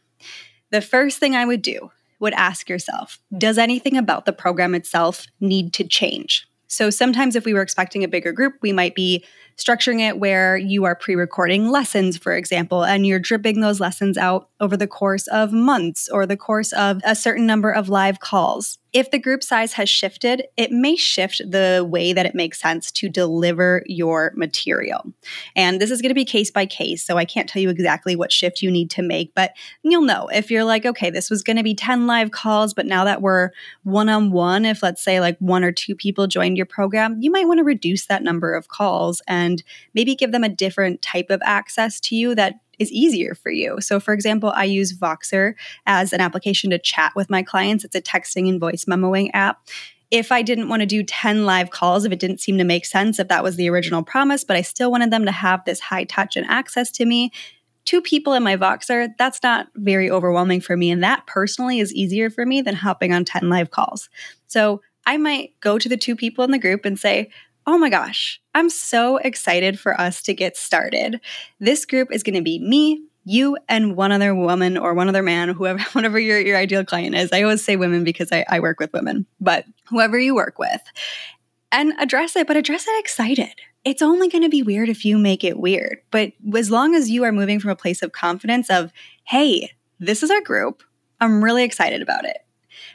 The 0.73 0.81
first 0.81 1.19
thing 1.19 1.37
I 1.37 1.45
would 1.45 1.63
do 1.63 1.93
would 2.19 2.35
ask 2.35 2.69
yourself 2.69 3.21
hmm. 3.31 3.39
Does 3.39 3.57
anything 3.57 3.97
about 3.97 4.27
the 4.27 4.33
program 4.33 4.75
itself 4.75 5.27
need 5.39 5.73
to 5.75 5.85
change? 5.85 6.45
So 6.67 6.91
sometimes, 6.91 7.37
if 7.37 7.45
we 7.45 7.55
were 7.55 7.63
expecting 7.63 8.03
a 8.03 8.09
bigger 8.09 8.33
group, 8.33 8.55
we 8.63 8.73
might 8.73 8.97
be 8.97 9.25
structuring 9.61 10.01
it 10.01 10.19
where 10.19 10.57
you 10.57 10.85
are 10.85 10.95
pre 10.95 11.15
recording 11.15 11.71
lessons, 11.71 12.17
for 12.17 12.35
example, 12.35 12.85
and 12.85 13.07
you're 13.07 13.19
dripping 13.19 13.61
those 13.61 13.81
lessons 13.81 14.17
out 14.17 14.49
over 14.61 14.77
the 14.77 14.87
course 14.87 15.27
of 15.29 15.53
months 15.53 16.09
or 16.09 16.27
the 16.27 16.37
course 16.37 16.73
of 16.73 17.01
a 17.05 17.15
certain 17.15 17.47
number 17.47 17.71
of 17.71 17.89
live 17.89 18.21
calls. 18.21 18.79
If 18.93 19.13
the 19.13 19.21
group 19.21 19.45
size 19.45 19.75
has 19.75 19.89
shifted, 19.89 20.49
it 20.57 20.73
may 20.73 20.97
shift 20.97 21.41
the 21.49 21.87
way 21.89 22.13
that 22.13 22.27
it 22.27 22.35
makes 22.35 22.61
sense 22.61 22.91
to 22.93 23.09
deliver 23.09 23.85
your 23.87 24.33
material. 24.35 25.13
And 25.55 25.81
this 25.81 25.93
is 25.93 26.03
going 26.03 26.11
to 26.11 26.15
be 26.15 26.25
case 26.25 26.51
by 26.51 26.67
case. 26.67 27.05
So 27.05 27.17
I 27.17 27.25
can't 27.25 27.49
tell 27.49 27.63
you 27.63 27.71
exactly 27.71 28.17
what 28.17 28.33
shift 28.33 28.63
you 28.63 28.71
need 28.71 28.91
to 28.91 29.03
make, 29.03 29.33
but 29.35 29.53
you'll 29.85 30.03
know 30.03 30.29
if 30.33 30.51
you're 30.51 30.65
like, 30.65 30.87
okay, 30.87 31.09
this 31.09 31.31
was 31.31 31.45
going 31.45 31.57
to 31.57 31.63
be 31.63 31.75
10 31.75 32.09
live 32.09 32.33
calls, 32.33 32.75
but 32.75 32.85
now 32.87 33.05
that 33.05 33.23
we're 33.23 33.51
one 33.85 34.09
on 34.09 34.33
one, 34.33 34.65
if 34.65 34.83
let's 34.83 35.05
say 35.05 35.21
like 35.21 35.39
one 35.39 35.63
or 35.63 35.71
two 35.71 35.95
people 35.95 36.27
joined 36.27 36.57
your 36.57 36.67
program, 36.67 37.17
you 37.21 37.31
might 37.31 37.47
want 37.47 37.59
to 37.59 37.65
reduce 37.65 38.07
that 38.07 38.25
number 38.25 38.55
of 38.55 38.67
calls 38.67 39.23
and 39.51 39.63
maybe 39.95 40.15
give 40.15 40.33
them 40.33 40.45
a 40.45 40.49
different 40.49 41.03
type 41.03 41.31
of 41.31 41.41
access 41.45 42.01
to 42.01 42.15
you 42.15 42.35
that 42.35 42.61
is 42.79 42.91
easier 42.91 43.35
for 43.35 43.51
you. 43.51 43.81
So, 43.81 44.01
for 44.01 44.15
example, 44.15 44.53
I 44.55 44.65
use 44.65 44.97
Voxer 44.97 45.55
as 45.87 46.13
an 46.13 46.21
application 46.21 46.71
to 46.71 46.79
chat 46.79 47.13
with 47.15 47.29
my 47.29 47.43
clients. 47.43 47.85
It's 47.85 47.95
a 47.95 48.01
texting 48.01 48.49
and 48.49 48.59
voice 48.59 48.87
memoing 48.87 49.31
app. 49.35 49.69
If 50.11 50.33
I 50.33 50.43
didn't 50.43 50.69
want 50.69 50.81
to 50.81 50.87
do 50.87 51.03
10 51.05 51.45
live 51.45 51.71
calls, 51.71 52.05
if 52.05 52.11
it 52.11 52.19
didn't 52.19 52.41
seem 52.41 52.59
to 52.59 52.65
make 52.65 52.85
sense, 52.85 53.19
if 53.19 53.29
that 53.29 53.45
was 53.45 53.57
the 53.57 53.69
original 53.69 54.03
promise, 54.03 54.43
but 54.43 54.57
I 54.57 54.63
still 54.63 54.91
wanted 54.91 55.11
them 55.11 55.25
to 55.27 55.33
have 55.33 55.65
this 55.65 55.79
high 55.79 56.05
touch 56.05 56.37
and 56.37 56.47
access 56.47 56.91
to 56.93 57.05
me, 57.05 57.31
two 57.85 58.01
people 58.01 58.33
in 58.33 58.43
my 58.43 58.57
Voxer, 58.57 59.09
that's 59.19 59.43
not 59.43 59.69
very 59.77 60.11
overwhelming 60.11 60.61
for 60.61 60.77
me. 60.77 60.91
And 60.91 61.03
that 61.03 61.27
personally 61.27 61.81
is 61.81 61.95
easier 61.95 62.31
for 62.31 62.47
me 62.47 62.63
than 62.63 62.75
hopping 62.75 63.13
on 63.13 63.25
10 63.25 63.49
live 63.49 63.71
calls. 63.71 64.09
So 64.47 64.81
I 65.07 65.17
might 65.17 65.59
go 65.61 65.79
to 65.79 65.89
the 65.89 65.97
two 65.97 66.17
people 66.17 66.45
in 66.45 66.51
the 66.51 66.59
group 66.59 66.85
and 66.85 66.99
say, 66.99 67.31
Oh 67.73 67.79
my 67.79 67.89
gosh, 67.89 68.41
I'm 68.53 68.69
so 68.69 69.19
excited 69.19 69.79
for 69.79 69.99
us 70.01 70.23
to 70.23 70.35
get 70.35 70.57
started. 70.57 71.21
This 71.61 71.87
group 71.87 72.09
is 72.11 72.25
going 72.25 72.35
to 72.35 72.43
be 72.43 72.59
me, 72.59 73.01
you, 73.25 73.57
and 73.69 73.95
one 73.95 74.11
other 74.11 74.35
woman 74.35 74.77
or 74.77 74.93
one 74.93 75.09
other 75.09 75.23
man, 75.23 75.51
whoever, 75.51 75.79
whatever 75.93 76.19
your, 76.19 76.41
your 76.41 76.57
ideal 76.57 76.85
client 76.85 77.15
is. 77.15 77.31
I 77.31 77.43
always 77.43 77.65
say 77.65 77.77
women 77.77 78.03
because 78.03 78.33
I, 78.33 78.45
I 78.49 78.59
work 78.59 78.81
with 78.81 78.93
women, 78.93 79.25
but 79.41 79.67
whoever 79.85 80.19
you 80.19 80.35
work 80.35 80.59
with, 80.59 80.81
and 81.71 81.93
address 82.01 82.35
it, 82.35 82.49
but 82.49 82.57
address 82.57 82.89
it 82.89 82.99
excited. 82.99 83.55
It's 83.85 84.03
only 84.03 84.29
going 84.29 84.43
to 84.43 84.49
be 84.49 84.65
weird 84.65 84.89
if 84.89 85.05
you 85.05 85.17
make 85.17 85.45
it 85.45 85.57
weird. 85.57 85.99
But 86.11 86.33
as 86.57 86.73
long 86.73 86.97
as 86.97 87.09
you 87.09 87.23
are 87.23 87.31
moving 87.31 87.61
from 87.61 87.71
a 87.71 87.77
place 87.77 88.03
of 88.03 88.11
confidence 88.11 88.69
of, 88.69 88.93
hey, 89.23 89.71
this 90.01 90.25
is 90.25 90.31
our 90.33 90.41
group, 90.41 90.83
I'm 91.21 91.45
really 91.45 91.63
excited 91.63 92.03
about 92.03 92.25
it. 92.25 92.39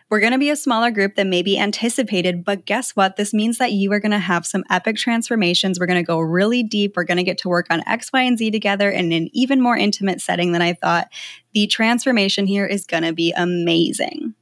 We're 0.10 0.20
going 0.20 0.34
to 0.34 0.38
be 0.38 0.52
a 0.52 0.56
smaller 0.56 0.92
group 0.92 1.16
than 1.16 1.32
maybe 1.32 1.58
anticipated, 1.58 2.44
but 2.44 2.66
guess 2.66 2.92
what? 2.92 3.16
This 3.16 3.34
means 3.34 3.58
that 3.58 3.72
you 3.72 3.92
are 3.92 4.00
going 4.00 4.12
to 4.12 4.20
have 4.20 4.46
some 4.46 4.64
epic 4.70 4.98
transformations. 4.98 5.80
We're 5.80 5.88
going 5.88 6.02
to 6.02 6.06
go 6.06 6.20
really 6.20 6.62
deep. 6.62 6.96
We're 6.96 7.06
going 7.06 7.18
to 7.18 7.24
get 7.24 7.40
to 7.40 7.50
work 7.50 7.66
on 7.72 7.82
X, 7.88 8.14
Y, 8.14 8.22
and 8.22 8.38
Z 8.38 8.52
together 8.52 8.90
in 8.92 9.12
an 9.12 9.30
even 9.34 9.60
more 9.60 9.76
intimate 9.76 10.22
setting 10.22 10.52
than 10.52 10.62
I 10.62 10.74
thought. 10.74 11.08
The 11.54 11.66
transformation 11.66 12.46
here 12.46 12.68
is 12.68 12.86
going 12.86 13.02
to 13.02 13.14
be 13.14 13.34
amazing. 13.36 14.36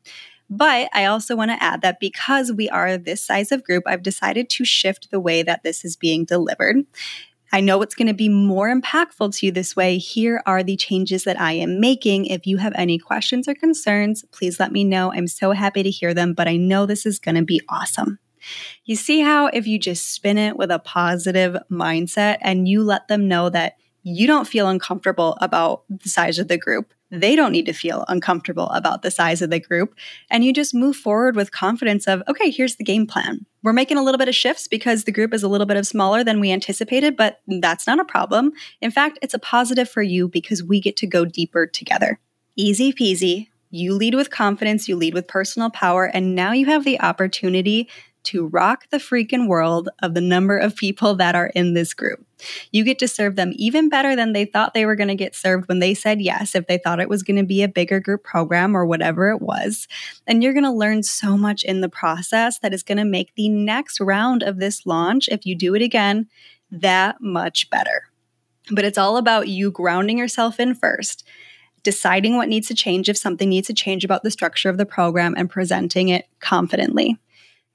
But 0.50 0.89
I 0.93 1.05
also 1.05 1.36
want 1.36 1.51
to 1.51 1.63
add 1.63 1.82
that 1.82 2.00
because 2.00 2.51
we 2.51 2.70
are 2.70 2.98
this 2.98 3.25
size 3.25 3.51
of 3.53 3.63
group, 3.63 3.86
I've 3.88 4.03
decided 4.03 4.50
to 4.51 4.65
shift 4.65 5.12
the 5.12 5.20
way 5.20 5.43
that 5.43 5.63
this 5.63 5.86
is 5.86 5.96
being 5.96 6.25
delivered. 6.25 6.86
I 7.54 7.62
know 7.62 7.84
it's 7.84 7.94
going 7.94 8.08
to 8.08 8.16
be 8.16 8.30
more 8.30 8.76
impactful 8.76 9.38
to 9.38 9.46
you 9.46 9.52
this 9.52 9.76
way. 9.76 10.00
Here 10.00 10.42
are 10.48 10.64
the 10.64 10.76
changes 10.76 11.24
that 11.26 11.40
I 11.40 11.52
am 11.52 11.80
making. 11.80 12.26
If 12.26 12.48
you 12.48 12.58
have 12.58 12.74
any 12.76 12.98
questions 12.98 13.48
or 13.48 13.54
concerns, 13.54 14.26
please 14.32 14.60
let 14.60 14.72
me 14.72 14.84
know. 14.84 15.14
I'm 15.14 15.28
so 15.28 15.52
happy 15.52 15.84
to 15.84 15.92
hear 15.92 16.16
them, 16.16 16.34
but 16.34 16.48
I 16.48 16.58
know 16.58 16.88
this 16.88 17.06
is 17.06 17.20
going 17.20 17.36
to 17.36 17.44
be 17.44 17.62
awesome. 17.70 18.18
You 18.86 18.96
see 18.96 19.22
how 19.22 19.48
if 19.48 19.68
you 19.68 19.78
just 19.78 20.16
spin 20.16 20.40
it 20.40 20.58
with 20.58 20.72
a 20.72 20.80
positive 20.80 21.56
mindset 21.72 22.40
and 22.42 22.68
you 22.68 22.84
let 22.84 23.08
them 23.08 23.28
know 23.28 23.50
that 23.50 23.78
you 24.02 24.26
don't 24.26 24.48
feel 24.48 24.68
uncomfortable 24.68 25.38
about 25.40 25.84
the 25.90 26.10
size 26.10 26.40
of 26.40 26.48
the 26.48 26.58
group, 26.58 26.92
they 27.13 27.36
don't 27.36 27.51
need 27.51 27.67
to 27.67 27.74
feel 27.74 28.05
uncomfortable 28.08 28.70
about 28.70 29.03
the 29.03 29.12
size 29.12 29.41
of 29.41 29.51
the 29.51 29.60
group. 29.60 29.96
And 30.32 30.43
you 30.43 30.51
just 30.51 30.74
move 30.74 30.96
forward 30.96 31.36
with 31.36 31.51
confidence 31.51 32.08
of, 32.08 32.24
okay, 32.27 32.50
here's 32.50 32.77
the 32.77 32.84
game 32.84 33.05
plan. 33.05 33.46
We're 33.62 33.72
making 33.72 33.98
a 33.98 34.03
little 34.03 34.17
bit 34.17 34.27
of 34.27 34.36
shifts 34.36 34.67
because 34.67 35.03
the 35.03 35.12
group 35.12 35.34
is 35.34 35.43
a 35.43 35.48
little 35.48 35.67
bit 35.67 35.77
of 35.77 35.86
smaller 35.86 36.24
than 36.24 36.39
we 36.39 36.51
anticipated, 36.51 37.15
but 37.15 37.41
that's 37.48 37.86
not 37.86 38.00
a 38.00 38.05
problem. 38.05 38.51
In 38.82 38.89
fact, 38.89 39.20
it's 39.22 39.36
a 39.36 39.39
positive 39.39 39.88
for 39.88 40.01
you 40.01 40.27
because 40.27 40.63
we 40.63 40.82
get 40.82 40.98
to 40.98 41.08
go 41.08 41.24
deeper 41.24 41.67
together. 41.67 42.20
Easy 42.55 42.91
peasy. 42.91 43.50
You 43.70 43.93
lead 43.93 44.15
with 44.15 44.29
confidence, 44.29 44.88
you 44.88 44.96
lead 44.96 45.13
with 45.13 45.27
personal 45.27 45.70
power, 45.70 46.05
and 46.05 46.36
now 46.36 46.51
you 46.51 46.65
have 46.67 46.84
the 46.84 47.00
opportunity 47.01 47.89
to 48.24 48.48
rock 48.48 48.88
the 48.89 48.98
freaking 48.98 49.48
world 49.48 49.89
of 50.01 50.13
the 50.13 50.22
number 50.22 50.58
of 50.58 50.75
people 50.75 51.15
that 51.15 51.36
are 51.36 51.48
in 51.48 51.74
this 51.74 51.94
group. 51.94 52.25
You 52.72 52.84
get 52.84 53.00
to 53.00 53.08
serve 53.08 53.36
them 53.36 53.51
even 53.56 53.89
better 53.89 54.15
than 54.15 54.34
they 54.34 54.46
thought 54.46 54.74
they 54.74 54.86
were 54.86 54.96
going 54.96 55.10
to 55.10 55.15
get 55.15 55.36
served 55.36 55.68
when 55.68 55.80
they 55.80 55.94
said 55.94 56.22
yes, 56.22 56.56
if 56.56 56.68
they 56.68 56.77
thought 56.77 57.00
it 57.00 57.10
was 57.10 57.24
going 57.24 57.38
to 57.38 57.46
be 57.46 57.63
a 57.63 57.68
bigger 57.68 58.00
group 58.00 58.24
program 58.24 58.75
or 58.75 58.86
whatever 58.86 59.30
it 59.30 59.42
was. 59.42 59.88
And 60.27 60.44
you're 60.44 60.53
going 60.53 60.63
to 60.63 60.72
learn 60.72 61.03
so 61.03 61.38
much 61.38 61.63
in 61.63 61.82
the 61.82 61.89
process 61.89 62.60
that 62.60 62.74
is 62.74 62.84
going 62.84 62.98
to 62.98 63.06
make 63.06 63.34
the 63.36 63.50
next 63.50 64.00
round 64.00 64.44
of 64.44 64.60
this 64.60 64.86
launch, 64.86 65.30
if 65.30 65.46
you 65.46 65.56
do 65.56 65.75
it 65.75 65.82
again, 65.82 66.27
that 66.72 67.22
much 67.22 67.70
better. 67.70 68.10
But 68.72 68.86
it's 68.86 68.98
all 68.98 69.18
about 69.18 69.48
you 69.48 69.72
grounding 69.72 70.18
yourself 70.18 70.60
in 70.60 70.75
first 70.75 71.25
deciding 71.84 72.38
what 72.38 72.50
needs 72.50 72.68
to 72.70 72.74
change 72.74 73.10
if 73.10 73.18
something 73.18 73.50
needs 73.50 73.68
to 73.68 73.74
change 73.74 74.03
about 74.03 74.24
the 74.24 74.32
structure 74.32 74.70
of 74.70 74.77
the 74.77 74.86
program 74.86 75.36
and 75.38 75.50
presenting 75.50 76.10
it 76.10 76.27
confidently. 76.39 77.18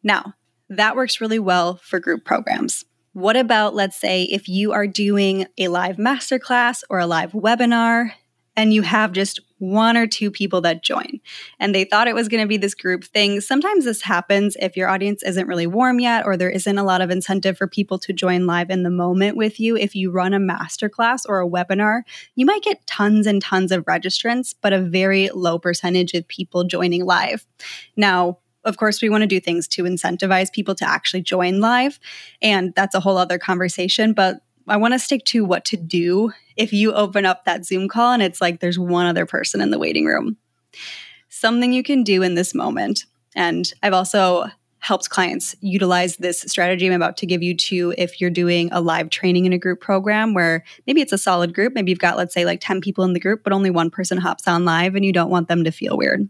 Now, 0.02 0.34
that 0.68 0.96
works 0.96 1.20
really 1.20 1.38
well 1.38 1.76
for 1.76 2.00
group 2.00 2.24
programs. 2.24 2.84
What 3.12 3.36
about, 3.36 3.74
let's 3.74 3.96
say, 3.96 4.24
if 4.24 4.48
you 4.48 4.72
are 4.72 4.86
doing 4.86 5.46
a 5.56 5.68
live 5.68 5.96
masterclass 5.96 6.82
or 6.88 6.98
a 6.98 7.06
live 7.06 7.32
webinar 7.32 8.12
and 8.54 8.74
you 8.74 8.82
have 8.82 9.12
just 9.12 9.40
one 9.58 9.96
or 9.96 10.06
two 10.06 10.30
people 10.30 10.60
that 10.60 10.82
join 10.82 11.20
and 11.58 11.74
they 11.74 11.84
thought 11.84 12.06
it 12.08 12.14
was 12.14 12.28
going 12.28 12.42
to 12.42 12.48
be 12.48 12.56
this 12.56 12.74
group 12.74 13.04
thing. 13.04 13.40
Sometimes 13.40 13.84
this 13.84 14.02
happens 14.02 14.56
if 14.60 14.76
your 14.76 14.88
audience 14.88 15.22
isn't 15.22 15.46
really 15.46 15.66
warm 15.66 16.00
yet 16.00 16.26
or 16.26 16.36
there 16.36 16.50
isn't 16.50 16.78
a 16.78 16.84
lot 16.84 17.00
of 17.00 17.10
incentive 17.10 17.56
for 17.56 17.66
people 17.66 17.98
to 18.00 18.12
join 18.12 18.46
live 18.46 18.70
in 18.70 18.82
the 18.82 18.90
moment 18.90 19.36
with 19.36 19.58
you. 19.58 19.76
If 19.76 19.94
you 19.94 20.10
run 20.10 20.34
a 20.34 20.38
masterclass 20.38 21.22
or 21.28 21.40
a 21.40 21.48
webinar, 21.48 22.02
you 22.34 22.46
might 22.46 22.62
get 22.62 22.86
tons 22.86 23.26
and 23.26 23.42
tons 23.42 23.72
of 23.72 23.84
registrants, 23.84 24.54
but 24.60 24.72
a 24.72 24.80
very 24.80 25.28
low 25.30 25.58
percentage 25.58 26.14
of 26.14 26.28
people 26.28 26.64
joining 26.64 27.04
live. 27.04 27.46
Now, 27.96 28.38
of 28.64 28.76
course, 28.76 29.00
we 29.00 29.08
want 29.08 29.22
to 29.22 29.26
do 29.26 29.40
things 29.40 29.68
to 29.68 29.84
incentivize 29.84 30.52
people 30.52 30.74
to 30.76 30.88
actually 30.88 31.22
join 31.22 31.60
live. 31.60 31.98
And 32.42 32.74
that's 32.74 32.94
a 32.94 33.00
whole 33.00 33.16
other 33.16 33.38
conversation. 33.38 34.12
But 34.12 34.40
I 34.66 34.76
want 34.76 34.94
to 34.94 34.98
stick 34.98 35.24
to 35.26 35.44
what 35.44 35.64
to 35.66 35.76
do 35.76 36.32
if 36.56 36.72
you 36.72 36.92
open 36.92 37.24
up 37.24 37.44
that 37.44 37.64
Zoom 37.64 37.88
call 37.88 38.12
and 38.12 38.22
it's 38.22 38.40
like 38.40 38.60
there's 38.60 38.78
one 38.78 39.06
other 39.06 39.26
person 39.26 39.60
in 39.60 39.70
the 39.70 39.78
waiting 39.78 40.04
room. 40.04 40.36
Something 41.28 41.72
you 41.72 41.82
can 41.82 42.02
do 42.02 42.22
in 42.22 42.34
this 42.34 42.54
moment. 42.54 43.04
And 43.34 43.70
I've 43.82 43.92
also 43.92 44.46
helped 44.80 45.10
clients 45.10 45.56
utilize 45.60 46.16
this 46.16 46.40
strategy 46.40 46.86
I'm 46.86 46.92
about 46.92 47.16
to 47.18 47.26
give 47.26 47.42
you 47.42 47.56
to 47.56 47.94
if 47.98 48.20
you're 48.20 48.30
doing 48.30 48.68
a 48.72 48.80
live 48.80 49.10
training 49.10 49.44
in 49.44 49.52
a 49.52 49.58
group 49.58 49.80
program 49.80 50.34
where 50.34 50.64
maybe 50.86 51.00
it's 51.00 51.12
a 51.12 51.18
solid 51.18 51.54
group. 51.54 51.74
Maybe 51.74 51.90
you've 51.90 51.98
got, 51.98 52.16
let's 52.16 52.34
say, 52.34 52.44
like 52.44 52.60
10 52.60 52.80
people 52.80 53.04
in 53.04 53.12
the 53.12 53.20
group, 53.20 53.42
but 53.42 53.52
only 53.52 53.70
one 53.70 53.90
person 53.90 54.18
hops 54.18 54.46
on 54.46 54.64
live 54.64 54.94
and 54.94 55.04
you 55.04 55.12
don't 55.12 55.30
want 55.30 55.48
them 55.48 55.64
to 55.64 55.72
feel 55.72 55.96
weird. 55.96 56.28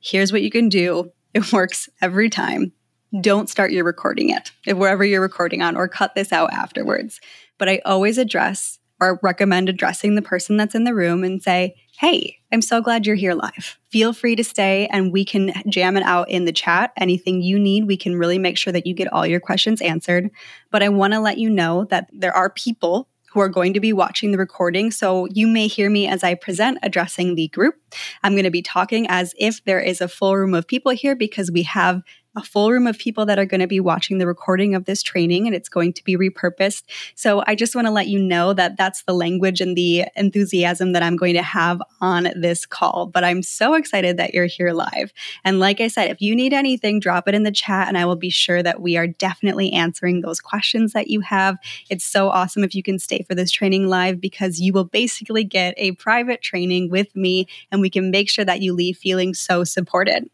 Here's 0.00 0.32
what 0.32 0.42
you 0.42 0.50
can 0.50 0.68
do 0.68 1.10
it 1.44 1.52
works 1.52 1.88
every 2.00 2.30
time. 2.30 2.72
Don't 3.20 3.48
start 3.50 3.70
your 3.70 3.84
recording 3.84 4.30
if 4.66 4.76
wherever 4.76 5.04
you're 5.04 5.20
recording 5.20 5.62
on, 5.62 5.76
or 5.76 5.86
cut 5.86 6.14
this 6.14 6.32
out 6.32 6.52
afterwards. 6.52 7.20
But 7.58 7.68
I 7.68 7.80
always 7.84 8.18
address 8.18 8.78
or 9.00 9.20
recommend 9.22 9.68
addressing 9.68 10.14
the 10.14 10.22
person 10.22 10.56
that's 10.56 10.74
in 10.74 10.84
the 10.84 10.94
room 10.94 11.24
and 11.24 11.42
say, 11.42 11.74
Hey, 11.98 12.38
I'm 12.52 12.62
so 12.62 12.80
glad 12.80 13.06
you're 13.06 13.16
here 13.16 13.34
live. 13.34 13.78
Feel 13.90 14.12
free 14.12 14.34
to 14.34 14.42
stay 14.42 14.88
and 14.88 15.12
we 15.12 15.24
can 15.24 15.52
jam 15.68 15.96
it 15.96 16.02
out 16.02 16.28
in 16.28 16.44
the 16.44 16.52
chat. 16.52 16.92
Anything 16.96 17.40
you 17.40 17.58
need, 17.58 17.86
we 17.86 17.96
can 17.96 18.16
really 18.16 18.38
make 18.38 18.58
sure 18.58 18.72
that 18.72 18.86
you 18.86 18.94
get 18.94 19.12
all 19.12 19.26
your 19.26 19.40
questions 19.40 19.80
answered. 19.80 20.30
But 20.70 20.82
I 20.82 20.88
want 20.88 21.12
to 21.12 21.20
let 21.20 21.38
you 21.38 21.50
know 21.50 21.84
that 21.90 22.08
there 22.12 22.34
are 22.34 22.50
people 22.50 23.08
who 23.34 23.40
are 23.40 23.48
going 23.48 23.74
to 23.74 23.80
be 23.80 23.92
watching 23.92 24.30
the 24.30 24.38
recording. 24.38 24.92
So 24.92 25.26
you 25.26 25.48
may 25.48 25.66
hear 25.66 25.90
me 25.90 26.06
as 26.06 26.22
I 26.22 26.34
present 26.34 26.78
addressing 26.84 27.34
the 27.34 27.48
group. 27.48 27.74
I'm 28.22 28.34
going 28.34 28.44
to 28.44 28.50
be 28.50 28.62
talking 28.62 29.06
as 29.08 29.34
if 29.38 29.62
there 29.64 29.80
is 29.80 30.00
a 30.00 30.06
full 30.06 30.36
room 30.36 30.54
of 30.54 30.68
people 30.68 30.92
here 30.92 31.16
because 31.16 31.50
we 31.50 31.64
have 31.64 32.00
a 32.36 32.42
full 32.42 32.70
room 32.70 32.86
of 32.86 32.98
people 32.98 33.26
that 33.26 33.38
are 33.38 33.46
going 33.46 33.60
to 33.60 33.66
be 33.66 33.80
watching 33.80 34.18
the 34.18 34.26
recording 34.26 34.74
of 34.74 34.84
this 34.84 35.02
training 35.02 35.46
and 35.46 35.54
it's 35.54 35.68
going 35.68 35.92
to 35.92 36.04
be 36.04 36.16
repurposed. 36.16 36.82
So 37.14 37.42
I 37.46 37.54
just 37.54 37.74
want 37.74 37.86
to 37.86 37.92
let 37.92 38.08
you 38.08 38.18
know 38.18 38.52
that 38.52 38.76
that's 38.76 39.02
the 39.04 39.14
language 39.14 39.60
and 39.60 39.76
the 39.76 40.04
enthusiasm 40.16 40.92
that 40.92 41.02
I'm 41.02 41.16
going 41.16 41.34
to 41.34 41.42
have 41.42 41.80
on 42.00 42.28
this 42.34 42.66
call. 42.66 43.06
But 43.06 43.24
I'm 43.24 43.42
so 43.42 43.74
excited 43.74 44.16
that 44.16 44.34
you're 44.34 44.46
here 44.46 44.72
live. 44.72 45.12
And 45.44 45.60
like 45.60 45.80
I 45.80 45.88
said, 45.88 46.10
if 46.10 46.20
you 46.20 46.34
need 46.34 46.52
anything, 46.52 47.00
drop 47.00 47.28
it 47.28 47.34
in 47.34 47.44
the 47.44 47.52
chat 47.52 47.88
and 47.88 47.96
I 47.96 48.04
will 48.04 48.16
be 48.16 48.30
sure 48.30 48.62
that 48.62 48.80
we 48.80 48.96
are 48.96 49.06
definitely 49.06 49.72
answering 49.72 50.20
those 50.20 50.40
questions 50.40 50.92
that 50.92 51.08
you 51.08 51.20
have. 51.20 51.56
It's 51.90 52.04
so 52.04 52.28
awesome 52.28 52.64
if 52.64 52.74
you 52.74 52.82
can 52.82 52.98
stay 52.98 53.24
for 53.26 53.34
this 53.34 53.50
training 53.50 53.88
live 53.88 54.20
because 54.20 54.60
you 54.60 54.72
will 54.72 54.84
basically 54.84 55.44
get 55.44 55.74
a 55.76 55.92
private 55.92 56.42
training 56.42 56.90
with 56.90 57.14
me 57.14 57.46
and 57.70 57.80
we 57.80 57.90
can 57.90 58.10
make 58.10 58.28
sure 58.28 58.44
that 58.44 58.60
you 58.60 58.72
leave 58.72 58.96
feeling 58.96 59.34
so 59.34 59.64
supported. 59.64 60.28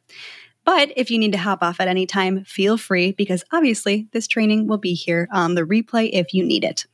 But 0.65 0.93
if 0.97 1.11
you 1.11 1.19
need 1.19 1.33
to 1.33 1.39
hop 1.39 1.63
off 1.63 1.81
at 1.81 1.89
any 1.89 2.07
time, 2.07 2.45
feel 2.45 2.77
free 2.77 3.13
because 3.13 3.45
obviously 3.53 4.09
this 4.13 4.27
training 4.27 4.67
will 4.67 4.79
be 4.79 4.95
here 4.95 5.29
on 5.33 5.55
the 5.55 5.63
replay 5.63 6.11
if 6.13 6.35
you 6.35 6.45
need 6.45 6.65
it. 6.65 6.87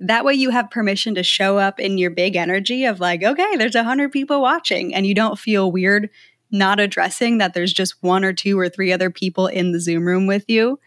That 0.00 0.24
way, 0.24 0.34
you 0.34 0.50
have 0.50 0.70
permission 0.70 1.14
to 1.14 1.22
show 1.22 1.58
up 1.58 1.78
in 1.78 1.96
your 1.96 2.10
big 2.10 2.36
energy 2.36 2.84
of 2.84 3.00
like, 3.00 3.22
okay, 3.22 3.56
there's 3.56 3.76
a 3.76 3.84
hundred 3.84 4.12
people 4.12 4.42
watching, 4.42 4.94
and 4.94 5.06
you 5.06 5.14
don't 5.14 5.38
feel 5.38 5.70
weird 5.70 6.10
not 6.50 6.80
addressing 6.80 7.38
that 7.38 7.52
there's 7.52 7.72
just 7.72 7.96
one 8.00 8.24
or 8.24 8.32
two 8.32 8.58
or 8.58 8.68
three 8.68 8.92
other 8.92 9.10
people 9.10 9.46
in 9.46 9.72
the 9.72 9.80
Zoom 9.80 10.04
room 10.04 10.26
with 10.26 10.44
you. 10.48 10.78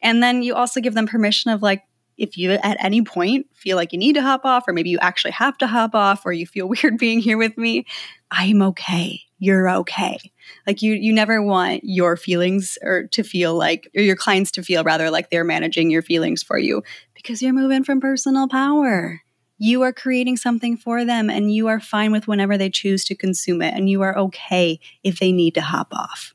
And 0.00 0.22
then 0.22 0.42
you 0.42 0.54
also 0.54 0.80
give 0.80 0.94
them 0.94 1.06
permission 1.06 1.50
of 1.50 1.62
like, 1.62 1.82
if 2.16 2.36
you 2.36 2.52
at 2.52 2.76
any 2.82 3.02
point 3.02 3.46
feel 3.54 3.76
like 3.76 3.92
you 3.92 3.98
need 3.98 4.14
to 4.14 4.22
hop 4.22 4.44
off, 4.44 4.64
or 4.66 4.72
maybe 4.72 4.90
you 4.90 4.98
actually 5.00 5.32
have 5.32 5.56
to 5.58 5.66
hop 5.66 5.94
off, 5.94 6.24
or 6.24 6.32
you 6.32 6.46
feel 6.46 6.68
weird 6.82 6.98
being 6.98 7.20
here 7.20 7.38
with 7.38 7.56
me, 7.58 7.86
I'm 8.30 8.62
okay. 8.62 9.20
You're 9.42 9.68
okay. 9.68 10.20
Like 10.68 10.82
you, 10.82 10.94
you 10.94 11.12
never 11.12 11.42
want 11.42 11.80
your 11.82 12.16
feelings 12.16 12.78
or 12.80 13.08
to 13.08 13.24
feel 13.24 13.56
like, 13.56 13.90
or 13.96 14.00
your 14.00 14.14
clients 14.14 14.52
to 14.52 14.62
feel 14.62 14.84
rather 14.84 15.10
like 15.10 15.30
they're 15.30 15.42
managing 15.42 15.90
your 15.90 16.00
feelings 16.00 16.44
for 16.44 16.58
you 16.58 16.84
because 17.12 17.42
you're 17.42 17.52
moving 17.52 17.82
from 17.82 18.00
personal 18.00 18.46
power. 18.46 19.20
You 19.58 19.82
are 19.82 19.92
creating 19.92 20.36
something 20.36 20.76
for 20.76 21.04
them 21.04 21.28
and 21.28 21.52
you 21.52 21.66
are 21.66 21.80
fine 21.80 22.12
with 22.12 22.28
whenever 22.28 22.56
they 22.56 22.70
choose 22.70 23.04
to 23.06 23.16
consume 23.16 23.62
it. 23.62 23.74
And 23.74 23.90
you 23.90 24.02
are 24.02 24.16
okay 24.16 24.78
if 25.02 25.18
they 25.18 25.32
need 25.32 25.56
to 25.56 25.60
hop 25.60 25.92
off 25.92 26.34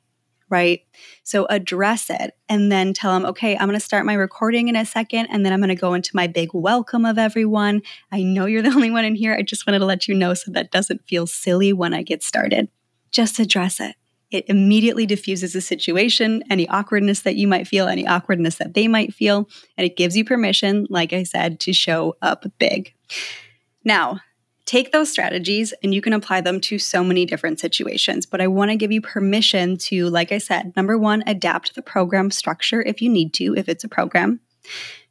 right? 0.49 0.81
So 1.23 1.45
address 1.49 2.09
it 2.09 2.31
and 2.47 2.71
then 2.71 2.93
tell 2.93 3.11
them, 3.11 3.25
okay, 3.25 3.57
I'm 3.57 3.67
going 3.67 3.77
to 3.77 3.85
start 3.85 4.05
my 4.05 4.13
recording 4.13 4.69
in 4.69 4.77
a 4.77 4.85
second 4.85 5.27
and 5.27 5.45
then 5.45 5.51
I'm 5.51 5.59
going 5.59 5.67
to 5.67 5.75
go 5.75 5.93
into 5.93 6.15
my 6.15 6.25
big 6.25 6.51
welcome 6.53 7.03
of 7.03 7.17
everyone. 7.17 7.81
I 8.13 8.23
know 8.23 8.45
you're 8.45 8.61
the 8.61 8.69
only 8.73 8.89
one 8.89 9.03
in 9.03 9.15
here. 9.15 9.33
I 9.33 9.41
just 9.41 9.67
wanted 9.67 9.79
to 9.79 9.85
let 9.85 10.07
you 10.07 10.15
know 10.15 10.33
so 10.33 10.51
that 10.51 10.71
doesn't 10.71 11.05
feel 11.05 11.27
silly 11.27 11.73
when 11.73 11.93
I 11.93 12.01
get 12.01 12.23
started. 12.23 12.69
Just 13.17 13.39
address 13.39 13.79
it. 13.79 13.95
It 14.29 14.45
immediately 14.47 15.07
diffuses 15.07 15.53
the 15.53 15.59
situation, 15.61 16.43
any 16.51 16.69
awkwardness 16.69 17.21
that 17.21 17.35
you 17.35 17.47
might 17.47 17.67
feel, 17.67 17.87
any 17.87 18.05
awkwardness 18.05 18.57
that 18.57 18.75
they 18.75 18.87
might 18.87 19.11
feel, 19.11 19.49
and 19.75 19.87
it 19.87 19.97
gives 19.97 20.15
you 20.15 20.23
permission, 20.23 20.85
like 20.91 21.13
I 21.13 21.23
said, 21.23 21.59
to 21.61 21.73
show 21.73 22.15
up 22.21 22.45
big. 22.59 22.93
Now, 23.83 24.19
take 24.67 24.91
those 24.91 25.11
strategies 25.11 25.73
and 25.81 25.95
you 25.95 26.01
can 26.03 26.13
apply 26.13 26.41
them 26.41 26.61
to 26.61 26.77
so 26.77 27.03
many 27.03 27.25
different 27.25 27.59
situations. 27.59 28.27
But 28.27 28.39
I 28.39 28.45
want 28.45 28.69
to 28.69 28.77
give 28.77 28.91
you 28.91 29.01
permission 29.01 29.77
to, 29.77 30.09
like 30.09 30.31
I 30.31 30.37
said, 30.37 30.75
number 30.75 30.95
one, 30.95 31.23
adapt 31.25 31.73
the 31.73 31.81
program 31.81 32.29
structure 32.29 32.83
if 32.83 33.01
you 33.01 33.09
need 33.09 33.33
to, 33.33 33.55
if 33.57 33.67
it's 33.67 33.83
a 33.83 33.89
program. 33.89 34.41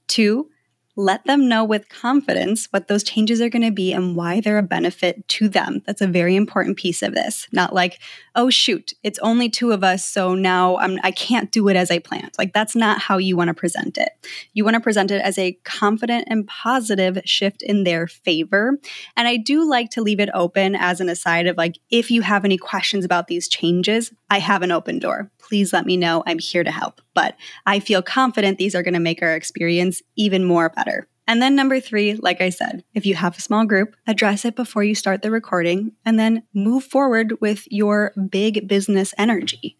Two, 0.06 0.48
let 0.96 1.24
them 1.26 1.46
know 1.48 1.62
with 1.62 1.88
confidence 1.90 2.68
what 2.70 2.88
those 2.88 3.02
changes 3.02 3.40
are 3.40 3.50
going 3.50 3.62
to 3.62 3.70
be 3.70 3.92
and 3.92 4.16
why 4.16 4.40
they're 4.40 4.58
a 4.58 4.62
benefit 4.62 5.26
to 5.28 5.48
them. 5.48 5.82
That's 5.86 6.00
a 6.00 6.06
very 6.06 6.34
important 6.34 6.78
piece 6.78 7.02
of 7.02 7.14
this. 7.14 7.46
Not 7.52 7.74
like, 7.74 8.00
oh 8.34 8.48
shoot, 8.48 8.94
it's 9.02 9.18
only 9.18 9.50
two 9.50 9.72
of 9.72 9.84
us, 9.84 10.06
so 10.06 10.34
now 10.34 10.78
I'm 10.78 10.98
I 11.02 11.10
can't 11.10 11.52
do 11.52 11.68
it 11.68 11.76
as 11.76 11.90
I 11.90 11.98
planned. 11.98 12.32
Like 12.38 12.54
that's 12.54 12.74
not 12.74 12.98
how 12.98 13.18
you 13.18 13.36
want 13.36 13.48
to 13.48 13.54
present 13.54 13.98
it. 13.98 14.10
You 14.54 14.64
want 14.64 14.74
to 14.74 14.80
present 14.80 15.10
it 15.10 15.20
as 15.20 15.36
a 15.38 15.52
confident 15.64 16.28
and 16.28 16.46
positive 16.46 17.20
shift 17.24 17.62
in 17.62 17.84
their 17.84 18.06
favor. 18.06 18.78
And 19.16 19.28
I 19.28 19.36
do 19.36 19.68
like 19.68 19.90
to 19.90 20.02
leave 20.02 20.20
it 20.20 20.30
open 20.32 20.74
as 20.74 21.00
an 21.00 21.08
aside 21.08 21.46
of 21.46 21.56
like 21.58 21.76
if 21.90 22.10
you 22.10 22.22
have 22.22 22.44
any 22.44 22.56
questions 22.56 23.04
about 23.04 23.28
these 23.28 23.48
changes, 23.48 24.12
I 24.30 24.38
have 24.38 24.62
an 24.62 24.72
open 24.72 24.98
door. 24.98 25.30
Please 25.38 25.72
let 25.72 25.84
me 25.84 25.96
know. 25.96 26.22
I'm 26.26 26.38
here 26.38 26.64
to 26.64 26.70
help. 26.70 27.00
But 27.16 27.34
I 27.64 27.80
feel 27.80 28.02
confident 28.02 28.58
these 28.58 28.74
are 28.74 28.82
going 28.82 28.94
to 28.94 29.00
make 29.00 29.22
our 29.22 29.34
experience 29.34 30.02
even 30.16 30.44
more 30.44 30.68
better. 30.68 31.08
And 31.26 31.40
then 31.40 31.56
number 31.56 31.80
three, 31.80 32.14
like 32.14 32.42
I 32.42 32.50
said, 32.50 32.84
if 32.94 33.06
you 33.06 33.14
have 33.14 33.36
a 33.38 33.40
small 33.40 33.64
group, 33.64 33.96
address 34.06 34.44
it 34.44 34.54
before 34.54 34.84
you 34.84 34.94
start 34.94 35.22
the 35.22 35.30
recording 35.30 35.92
and 36.04 36.18
then 36.18 36.42
move 36.52 36.84
forward 36.84 37.32
with 37.40 37.66
your 37.70 38.12
big 38.30 38.68
business 38.68 39.14
energy. 39.16 39.78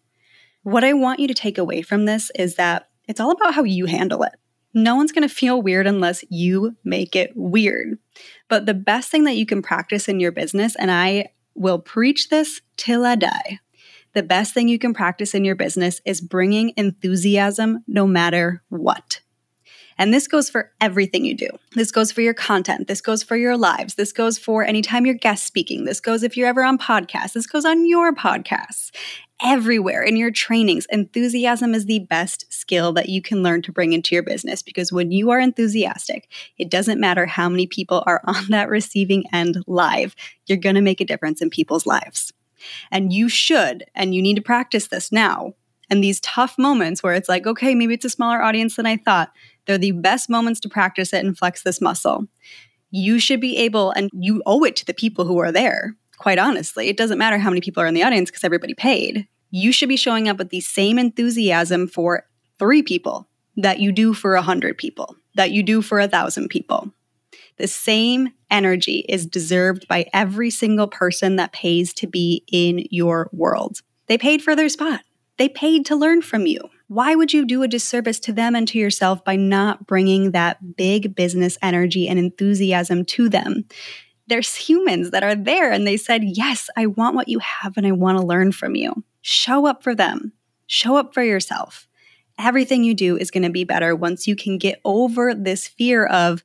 What 0.63 0.83
I 0.83 0.93
want 0.93 1.19
you 1.19 1.27
to 1.27 1.35
take 1.35 1.59
away 1.59 1.83
from 1.83 2.05
this 2.05 2.31
is 2.33 2.55
that 2.55 2.89
it's 3.07 3.19
all 3.19 3.31
about 3.31 3.53
how 3.53 3.63
you 3.63 3.85
handle 3.85 4.23
it. 4.23 4.33
No 4.73 4.95
one's 4.95 5.11
going 5.11 5.27
to 5.27 5.33
feel 5.33 5.61
weird 5.61 5.85
unless 5.85 6.25
you 6.29 6.75
make 6.83 7.15
it 7.15 7.31
weird. 7.35 7.99
But 8.49 8.65
the 8.65 8.73
best 8.73 9.11
thing 9.11 9.25
that 9.25 9.37
you 9.37 9.45
can 9.45 9.61
practice 9.61 10.09
in 10.09 10.19
your 10.19 10.31
business, 10.31 10.75
and 10.75 10.91
I 10.91 11.29
will 11.53 11.79
preach 11.79 12.29
this 12.29 12.61
till 12.77 13.05
I 13.05 13.15
die, 13.15 13.59
the 14.17 14.23
best 14.23 14.51
thing 14.51 14.67
you 14.67 14.79
can 14.79 14.95
practice 14.95 15.35
in 15.35 15.45
your 15.45 15.53
business 15.53 16.01
is 16.03 16.21
bringing 16.21 16.73
enthusiasm 16.75 17.83
no 17.87 18.07
matter 18.07 18.63
what. 18.69 19.21
And 19.99 20.11
this 20.11 20.27
goes 20.27 20.49
for 20.49 20.71
everything 20.81 21.23
you 21.23 21.35
do. 21.35 21.49
This 21.75 21.91
goes 21.91 22.11
for 22.11 22.21
your 22.21 22.33
content. 22.33 22.87
This 22.87 22.99
goes 22.99 23.21
for 23.21 23.37
your 23.37 23.55
lives. 23.55 23.93
This 23.93 24.11
goes 24.11 24.39
for 24.39 24.63
anytime 24.63 25.05
you're 25.05 25.13
guest 25.13 25.45
speaking. 25.45 25.85
This 25.85 25.99
goes 25.99 26.23
if 26.23 26.35
you're 26.35 26.47
ever 26.47 26.63
on 26.63 26.79
podcasts. 26.79 27.33
This 27.33 27.45
goes 27.45 27.63
on 27.63 27.85
your 27.85 28.11
podcasts. 28.11 28.89
Everywhere 29.43 30.01
in 30.01 30.17
your 30.17 30.31
trainings, 30.31 30.87
enthusiasm 30.89 31.75
is 31.75 31.85
the 31.85 31.99
best 31.99 32.51
skill 32.51 32.93
that 32.93 33.09
you 33.09 33.21
can 33.21 33.43
learn 33.43 33.61
to 33.61 33.71
bring 33.71 33.93
into 33.93 34.15
your 34.15 34.23
business 34.23 34.63
because 34.63 34.91
when 34.91 35.11
you 35.11 35.29
are 35.29 35.39
enthusiastic, 35.39 36.27
it 36.57 36.71
doesn't 36.71 36.99
matter 36.99 37.27
how 37.27 37.49
many 37.49 37.67
people 37.67 38.01
are 38.07 38.21
on 38.25 38.47
that 38.49 38.67
receiving 38.67 39.25
end 39.31 39.63
live, 39.67 40.15
you're 40.47 40.57
going 40.57 40.73
to 40.73 40.81
make 40.81 41.01
a 41.01 41.05
difference 41.05 41.39
in 41.39 41.51
people's 41.51 41.85
lives. 41.85 42.33
And 42.91 43.13
you 43.13 43.29
should, 43.29 43.85
and 43.95 44.13
you 44.13 44.21
need 44.21 44.35
to 44.35 44.41
practice 44.41 44.87
this 44.87 45.11
now. 45.11 45.53
And 45.89 46.03
these 46.03 46.19
tough 46.19 46.57
moments 46.57 47.01
where 47.01 47.13
it's 47.13 47.29
like, 47.29 47.47
okay, 47.47 47.73
maybe 47.73 47.93
it's 47.93 48.05
a 48.05 48.09
smaller 48.09 48.41
audience 48.41 48.75
than 48.75 48.85
I 48.85 48.97
thought. 48.97 49.31
They're 49.65 49.77
the 49.77 49.91
best 49.91 50.29
moments 50.29 50.59
to 50.61 50.69
practice 50.69 51.13
it 51.13 51.23
and 51.23 51.37
flex 51.37 51.63
this 51.63 51.81
muscle. 51.81 52.27
You 52.91 53.19
should 53.19 53.41
be 53.41 53.57
able, 53.57 53.91
and 53.91 54.09
you 54.13 54.41
owe 54.45 54.63
it 54.63 54.75
to 54.77 54.85
the 54.85 54.93
people 54.93 55.25
who 55.25 55.39
are 55.39 55.51
there, 55.51 55.95
quite 56.17 56.39
honestly. 56.39 56.87
It 56.87 56.97
doesn't 56.97 57.17
matter 57.17 57.37
how 57.37 57.49
many 57.49 57.61
people 57.61 57.83
are 57.83 57.87
in 57.87 57.93
the 57.93 58.03
audience 58.03 58.29
because 58.29 58.43
everybody 58.43 58.73
paid. 58.73 59.27
You 59.49 59.71
should 59.71 59.89
be 59.89 59.97
showing 59.97 60.27
up 60.27 60.37
with 60.37 60.49
the 60.49 60.61
same 60.61 60.99
enthusiasm 60.99 61.87
for 61.87 62.25
three 62.59 62.81
people 62.83 63.29
that 63.55 63.79
you 63.79 63.91
do 63.91 64.13
for 64.13 64.35
a 64.35 64.41
hundred 64.41 64.77
people, 64.77 65.15
that 65.35 65.51
you 65.51 65.63
do 65.63 65.81
for 65.81 65.99
a 65.99 66.07
thousand 66.07 66.49
people. 66.49 66.91
The 67.57 67.67
same 67.67 68.33
energy 68.49 69.05
is 69.09 69.25
deserved 69.25 69.87
by 69.87 70.05
every 70.13 70.49
single 70.49 70.87
person 70.87 71.35
that 71.37 71.51
pays 71.51 71.93
to 71.95 72.07
be 72.07 72.43
in 72.51 72.85
your 72.91 73.29
world. 73.31 73.81
They 74.07 74.17
paid 74.17 74.41
for 74.41 74.55
their 74.55 74.69
spot. 74.69 75.01
They 75.37 75.49
paid 75.49 75.85
to 75.87 75.95
learn 75.95 76.21
from 76.21 76.47
you. 76.47 76.59
Why 76.87 77.15
would 77.15 77.33
you 77.33 77.45
do 77.45 77.63
a 77.63 77.67
disservice 77.67 78.19
to 78.21 78.33
them 78.33 78.55
and 78.55 78.67
to 78.69 78.79
yourself 78.79 79.23
by 79.23 79.35
not 79.35 79.85
bringing 79.85 80.31
that 80.31 80.75
big 80.77 81.15
business 81.15 81.57
energy 81.61 82.07
and 82.07 82.17
enthusiasm 82.17 83.05
to 83.05 83.29
them? 83.29 83.65
There's 84.27 84.55
humans 84.55 85.11
that 85.11 85.23
are 85.23 85.35
there 85.35 85.71
and 85.71 85.85
they 85.85 85.97
said, 85.97 86.23
Yes, 86.23 86.69
I 86.75 86.87
want 86.87 87.15
what 87.15 87.27
you 87.27 87.39
have 87.39 87.77
and 87.77 87.85
I 87.85 87.91
want 87.91 88.17
to 88.17 88.25
learn 88.25 88.51
from 88.51 88.75
you. 88.75 89.03
Show 89.21 89.65
up 89.65 89.83
for 89.83 89.93
them, 89.93 90.31
show 90.65 90.95
up 90.95 91.13
for 91.13 91.23
yourself. 91.23 91.87
Everything 92.39 92.83
you 92.83 92.93
do 92.93 93.17
is 93.17 93.31
going 93.31 93.43
to 93.43 93.49
be 93.49 93.63
better 93.63 93.95
once 93.95 94.27
you 94.27 94.35
can 94.35 94.57
get 94.57 94.79
over 94.85 95.33
this 95.33 95.67
fear 95.67 96.05
of, 96.05 96.43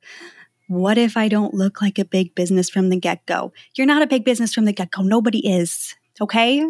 what 0.67 0.97
if 0.97 1.17
I 1.17 1.27
don't 1.27 1.53
look 1.53 1.81
like 1.81 1.99
a 1.99 2.05
big 2.05 2.35
business 2.35 2.69
from 2.69 2.89
the 2.89 2.99
get 2.99 3.25
go? 3.25 3.53
You're 3.75 3.87
not 3.87 4.01
a 4.01 4.07
big 4.07 4.25
business 4.25 4.53
from 4.53 4.65
the 4.65 4.73
get 4.73 4.91
go. 4.91 5.01
Nobody 5.01 5.47
is. 5.47 5.95
Okay. 6.21 6.65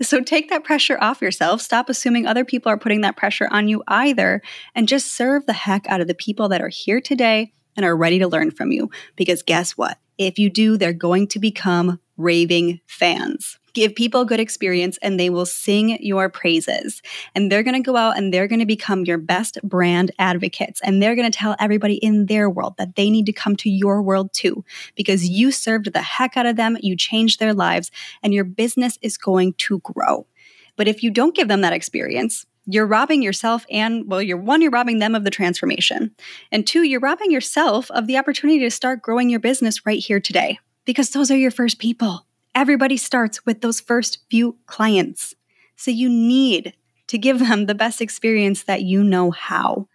So 0.00 0.20
take 0.20 0.50
that 0.50 0.64
pressure 0.64 0.98
off 1.00 1.20
yourself. 1.20 1.60
Stop 1.60 1.88
assuming 1.88 2.26
other 2.26 2.44
people 2.44 2.70
are 2.70 2.78
putting 2.78 3.00
that 3.00 3.16
pressure 3.16 3.48
on 3.50 3.68
you 3.68 3.82
either. 3.88 4.42
And 4.74 4.86
just 4.86 5.12
serve 5.12 5.46
the 5.46 5.52
heck 5.52 5.88
out 5.88 6.00
of 6.00 6.06
the 6.06 6.14
people 6.14 6.48
that 6.50 6.60
are 6.60 6.68
here 6.68 7.00
today 7.00 7.52
and 7.76 7.84
are 7.84 7.96
ready 7.96 8.18
to 8.18 8.28
learn 8.28 8.50
from 8.50 8.70
you. 8.70 8.90
Because 9.16 9.42
guess 9.42 9.72
what? 9.72 9.98
If 10.18 10.38
you 10.38 10.50
do, 10.50 10.76
they're 10.76 10.92
going 10.92 11.28
to 11.28 11.38
become 11.38 12.00
raving 12.16 12.80
fans. 12.86 13.58
Give 13.78 13.94
people 13.94 14.22
a 14.22 14.26
good 14.26 14.40
experience 14.40 14.98
and 15.02 15.20
they 15.20 15.30
will 15.30 15.46
sing 15.46 16.02
your 16.02 16.28
praises. 16.28 17.00
And 17.36 17.48
they're 17.48 17.62
going 17.62 17.80
to 17.80 17.86
go 17.86 17.94
out 17.94 18.18
and 18.18 18.34
they're 18.34 18.48
going 18.48 18.58
to 18.58 18.66
become 18.66 19.04
your 19.04 19.18
best 19.18 19.56
brand 19.62 20.10
advocates. 20.18 20.80
And 20.82 21.00
they're 21.00 21.14
going 21.14 21.30
to 21.30 21.38
tell 21.38 21.54
everybody 21.60 21.94
in 21.94 22.26
their 22.26 22.50
world 22.50 22.74
that 22.78 22.96
they 22.96 23.08
need 23.08 23.26
to 23.26 23.32
come 23.32 23.54
to 23.54 23.70
your 23.70 24.02
world 24.02 24.32
too, 24.32 24.64
because 24.96 25.28
you 25.28 25.52
served 25.52 25.92
the 25.92 26.02
heck 26.02 26.36
out 26.36 26.44
of 26.44 26.56
them, 26.56 26.76
you 26.80 26.96
changed 26.96 27.38
their 27.38 27.54
lives, 27.54 27.92
and 28.20 28.34
your 28.34 28.42
business 28.42 28.98
is 29.00 29.16
going 29.16 29.52
to 29.58 29.78
grow. 29.78 30.26
But 30.74 30.88
if 30.88 31.04
you 31.04 31.12
don't 31.12 31.36
give 31.36 31.46
them 31.46 31.60
that 31.60 31.72
experience, 31.72 32.46
you're 32.66 32.84
robbing 32.84 33.22
yourself 33.22 33.64
and 33.70 34.10
well 34.10 34.20
you're 34.20 34.36
one 34.36 34.60
you're 34.60 34.72
robbing 34.72 34.98
them 34.98 35.14
of 35.14 35.22
the 35.22 35.30
transformation 35.30 36.14
and 36.50 36.66
two 36.66 36.82
you're 36.82 36.98
robbing 36.98 37.30
yourself 37.30 37.90
of 37.92 38.08
the 38.08 38.18
opportunity 38.18 38.58
to 38.58 38.70
start 38.70 39.00
growing 39.00 39.30
your 39.30 39.40
business 39.40 39.86
right 39.86 40.00
here 40.00 40.20
today 40.20 40.58
because 40.84 41.10
those 41.10 41.30
are 41.30 41.36
your 41.36 41.50
first 41.50 41.78
people 41.78 42.26
Everybody 42.58 42.96
starts 42.96 43.46
with 43.46 43.60
those 43.60 43.78
first 43.78 44.18
few 44.28 44.56
clients. 44.66 45.32
So 45.76 45.92
you 45.92 46.08
need 46.08 46.74
to 47.06 47.16
give 47.16 47.38
them 47.38 47.66
the 47.66 47.74
best 47.74 48.00
experience 48.00 48.64
that 48.64 48.82
you 48.82 49.04
know 49.04 49.30
how. 49.30 49.86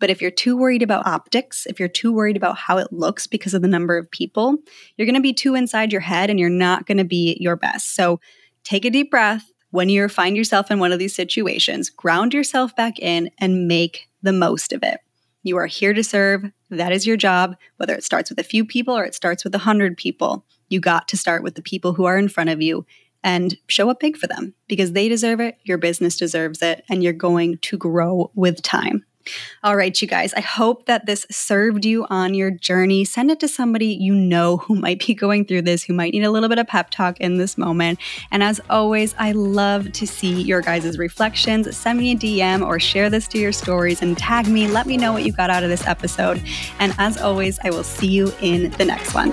But 0.00 0.10
if 0.10 0.20
you're 0.20 0.32
too 0.32 0.56
worried 0.56 0.82
about 0.82 1.06
optics, 1.06 1.66
if 1.66 1.78
you're 1.78 1.88
too 1.88 2.12
worried 2.12 2.36
about 2.36 2.56
how 2.56 2.78
it 2.78 2.92
looks 2.92 3.28
because 3.28 3.54
of 3.54 3.62
the 3.62 3.68
number 3.68 3.96
of 3.96 4.10
people, 4.10 4.56
you're 4.96 5.06
going 5.06 5.14
to 5.14 5.20
be 5.20 5.32
too 5.32 5.54
inside 5.54 5.92
your 5.92 6.00
head 6.00 6.30
and 6.30 6.40
you're 6.40 6.48
not 6.48 6.84
going 6.84 6.98
to 6.98 7.04
be 7.04 7.36
your 7.38 7.54
best. 7.54 7.94
So 7.94 8.18
take 8.64 8.84
a 8.84 8.90
deep 8.90 9.12
breath 9.12 9.52
when 9.70 9.88
you 9.88 10.08
find 10.08 10.36
yourself 10.36 10.68
in 10.68 10.80
one 10.80 10.90
of 10.90 10.98
these 10.98 11.14
situations, 11.14 11.90
ground 11.90 12.34
yourself 12.34 12.74
back 12.74 12.98
in 12.98 13.30
and 13.38 13.68
make 13.68 14.08
the 14.20 14.32
most 14.32 14.72
of 14.72 14.82
it. 14.82 14.98
You 15.44 15.58
are 15.58 15.68
here 15.68 15.94
to 15.94 16.02
serve. 16.02 16.50
That 16.70 16.90
is 16.90 17.06
your 17.06 17.16
job, 17.16 17.54
whether 17.76 17.94
it 17.94 18.02
starts 18.02 18.30
with 18.30 18.40
a 18.40 18.42
few 18.42 18.64
people 18.64 18.98
or 18.98 19.04
it 19.04 19.14
starts 19.14 19.44
with 19.44 19.54
a 19.54 19.58
hundred 19.58 19.96
people. 19.96 20.44
You 20.70 20.80
got 20.80 21.06
to 21.08 21.16
start 21.18 21.42
with 21.42 21.54
the 21.54 21.62
people 21.62 21.92
who 21.92 22.06
are 22.06 22.16
in 22.16 22.28
front 22.28 22.48
of 22.48 22.62
you 22.62 22.86
and 23.22 23.56
show 23.66 23.90
up 23.90 24.00
big 24.00 24.16
for 24.16 24.26
them 24.26 24.54
because 24.66 24.92
they 24.92 25.08
deserve 25.08 25.40
it, 25.40 25.58
your 25.64 25.76
business 25.76 26.16
deserves 26.16 26.62
it, 26.62 26.84
and 26.88 27.02
you're 27.02 27.12
going 27.12 27.58
to 27.58 27.76
grow 27.76 28.30
with 28.34 28.62
time. 28.62 29.04
All 29.62 29.76
right, 29.76 30.00
you 30.00 30.08
guys, 30.08 30.32
I 30.32 30.40
hope 30.40 30.86
that 30.86 31.04
this 31.04 31.26
served 31.30 31.84
you 31.84 32.06
on 32.08 32.32
your 32.32 32.50
journey. 32.50 33.04
Send 33.04 33.30
it 33.30 33.38
to 33.40 33.48
somebody 33.48 33.86
you 33.86 34.14
know 34.14 34.56
who 34.56 34.74
might 34.74 35.06
be 35.06 35.14
going 35.14 35.44
through 35.44 35.62
this, 35.62 35.82
who 35.82 35.92
might 35.92 36.12
need 36.12 36.24
a 36.24 36.30
little 36.30 36.48
bit 36.48 36.58
of 36.58 36.66
pep 36.66 36.90
talk 36.90 37.20
in 37.20 37.36
this 37.36 37.58
moment. 37.58 37.98
And 38.30 38.42
as 38.42 38.60
always, 38.70 39.14
I 39.18 39.32
love 39.32 39.92
to 39.92 40.06
see 40.06 40.42
your 40.42 40.62
guys' 40.62 40.98
reflections. 40.98 41.76
Send 41.76 41.98
me 41.98 42.12
a 42.12 42.16
DM 42.16 42.66
or 42.66 42.80
share 42.80 43.10
this 43.10 43.28
to 43.28 43.38
your 43.38 43.52
stories 43.52 44.00
and 44.00 44.16
tag 44.16 44.48
me. 44.48 44.68
Let 44.68 44.86
me 44.86 44.96
know 44.96 45.12
what 45.12 45.24
you 45.24 45.32
got 45.32 45.50
out 45.50 45.62
of 45.62 45.68
this 45.68 45.86
episode. 45.86 46.42
And 46.78 46.94
as 46.98 47.18
always, 47.18 47.58
I 47.62 47.70
will 47.70 47.84
see 47.84 48.08
you 48.08 48.32
in 48.40 48.70
the 48.72 48.84
next 48.86 49.14
one. 49.14 49.32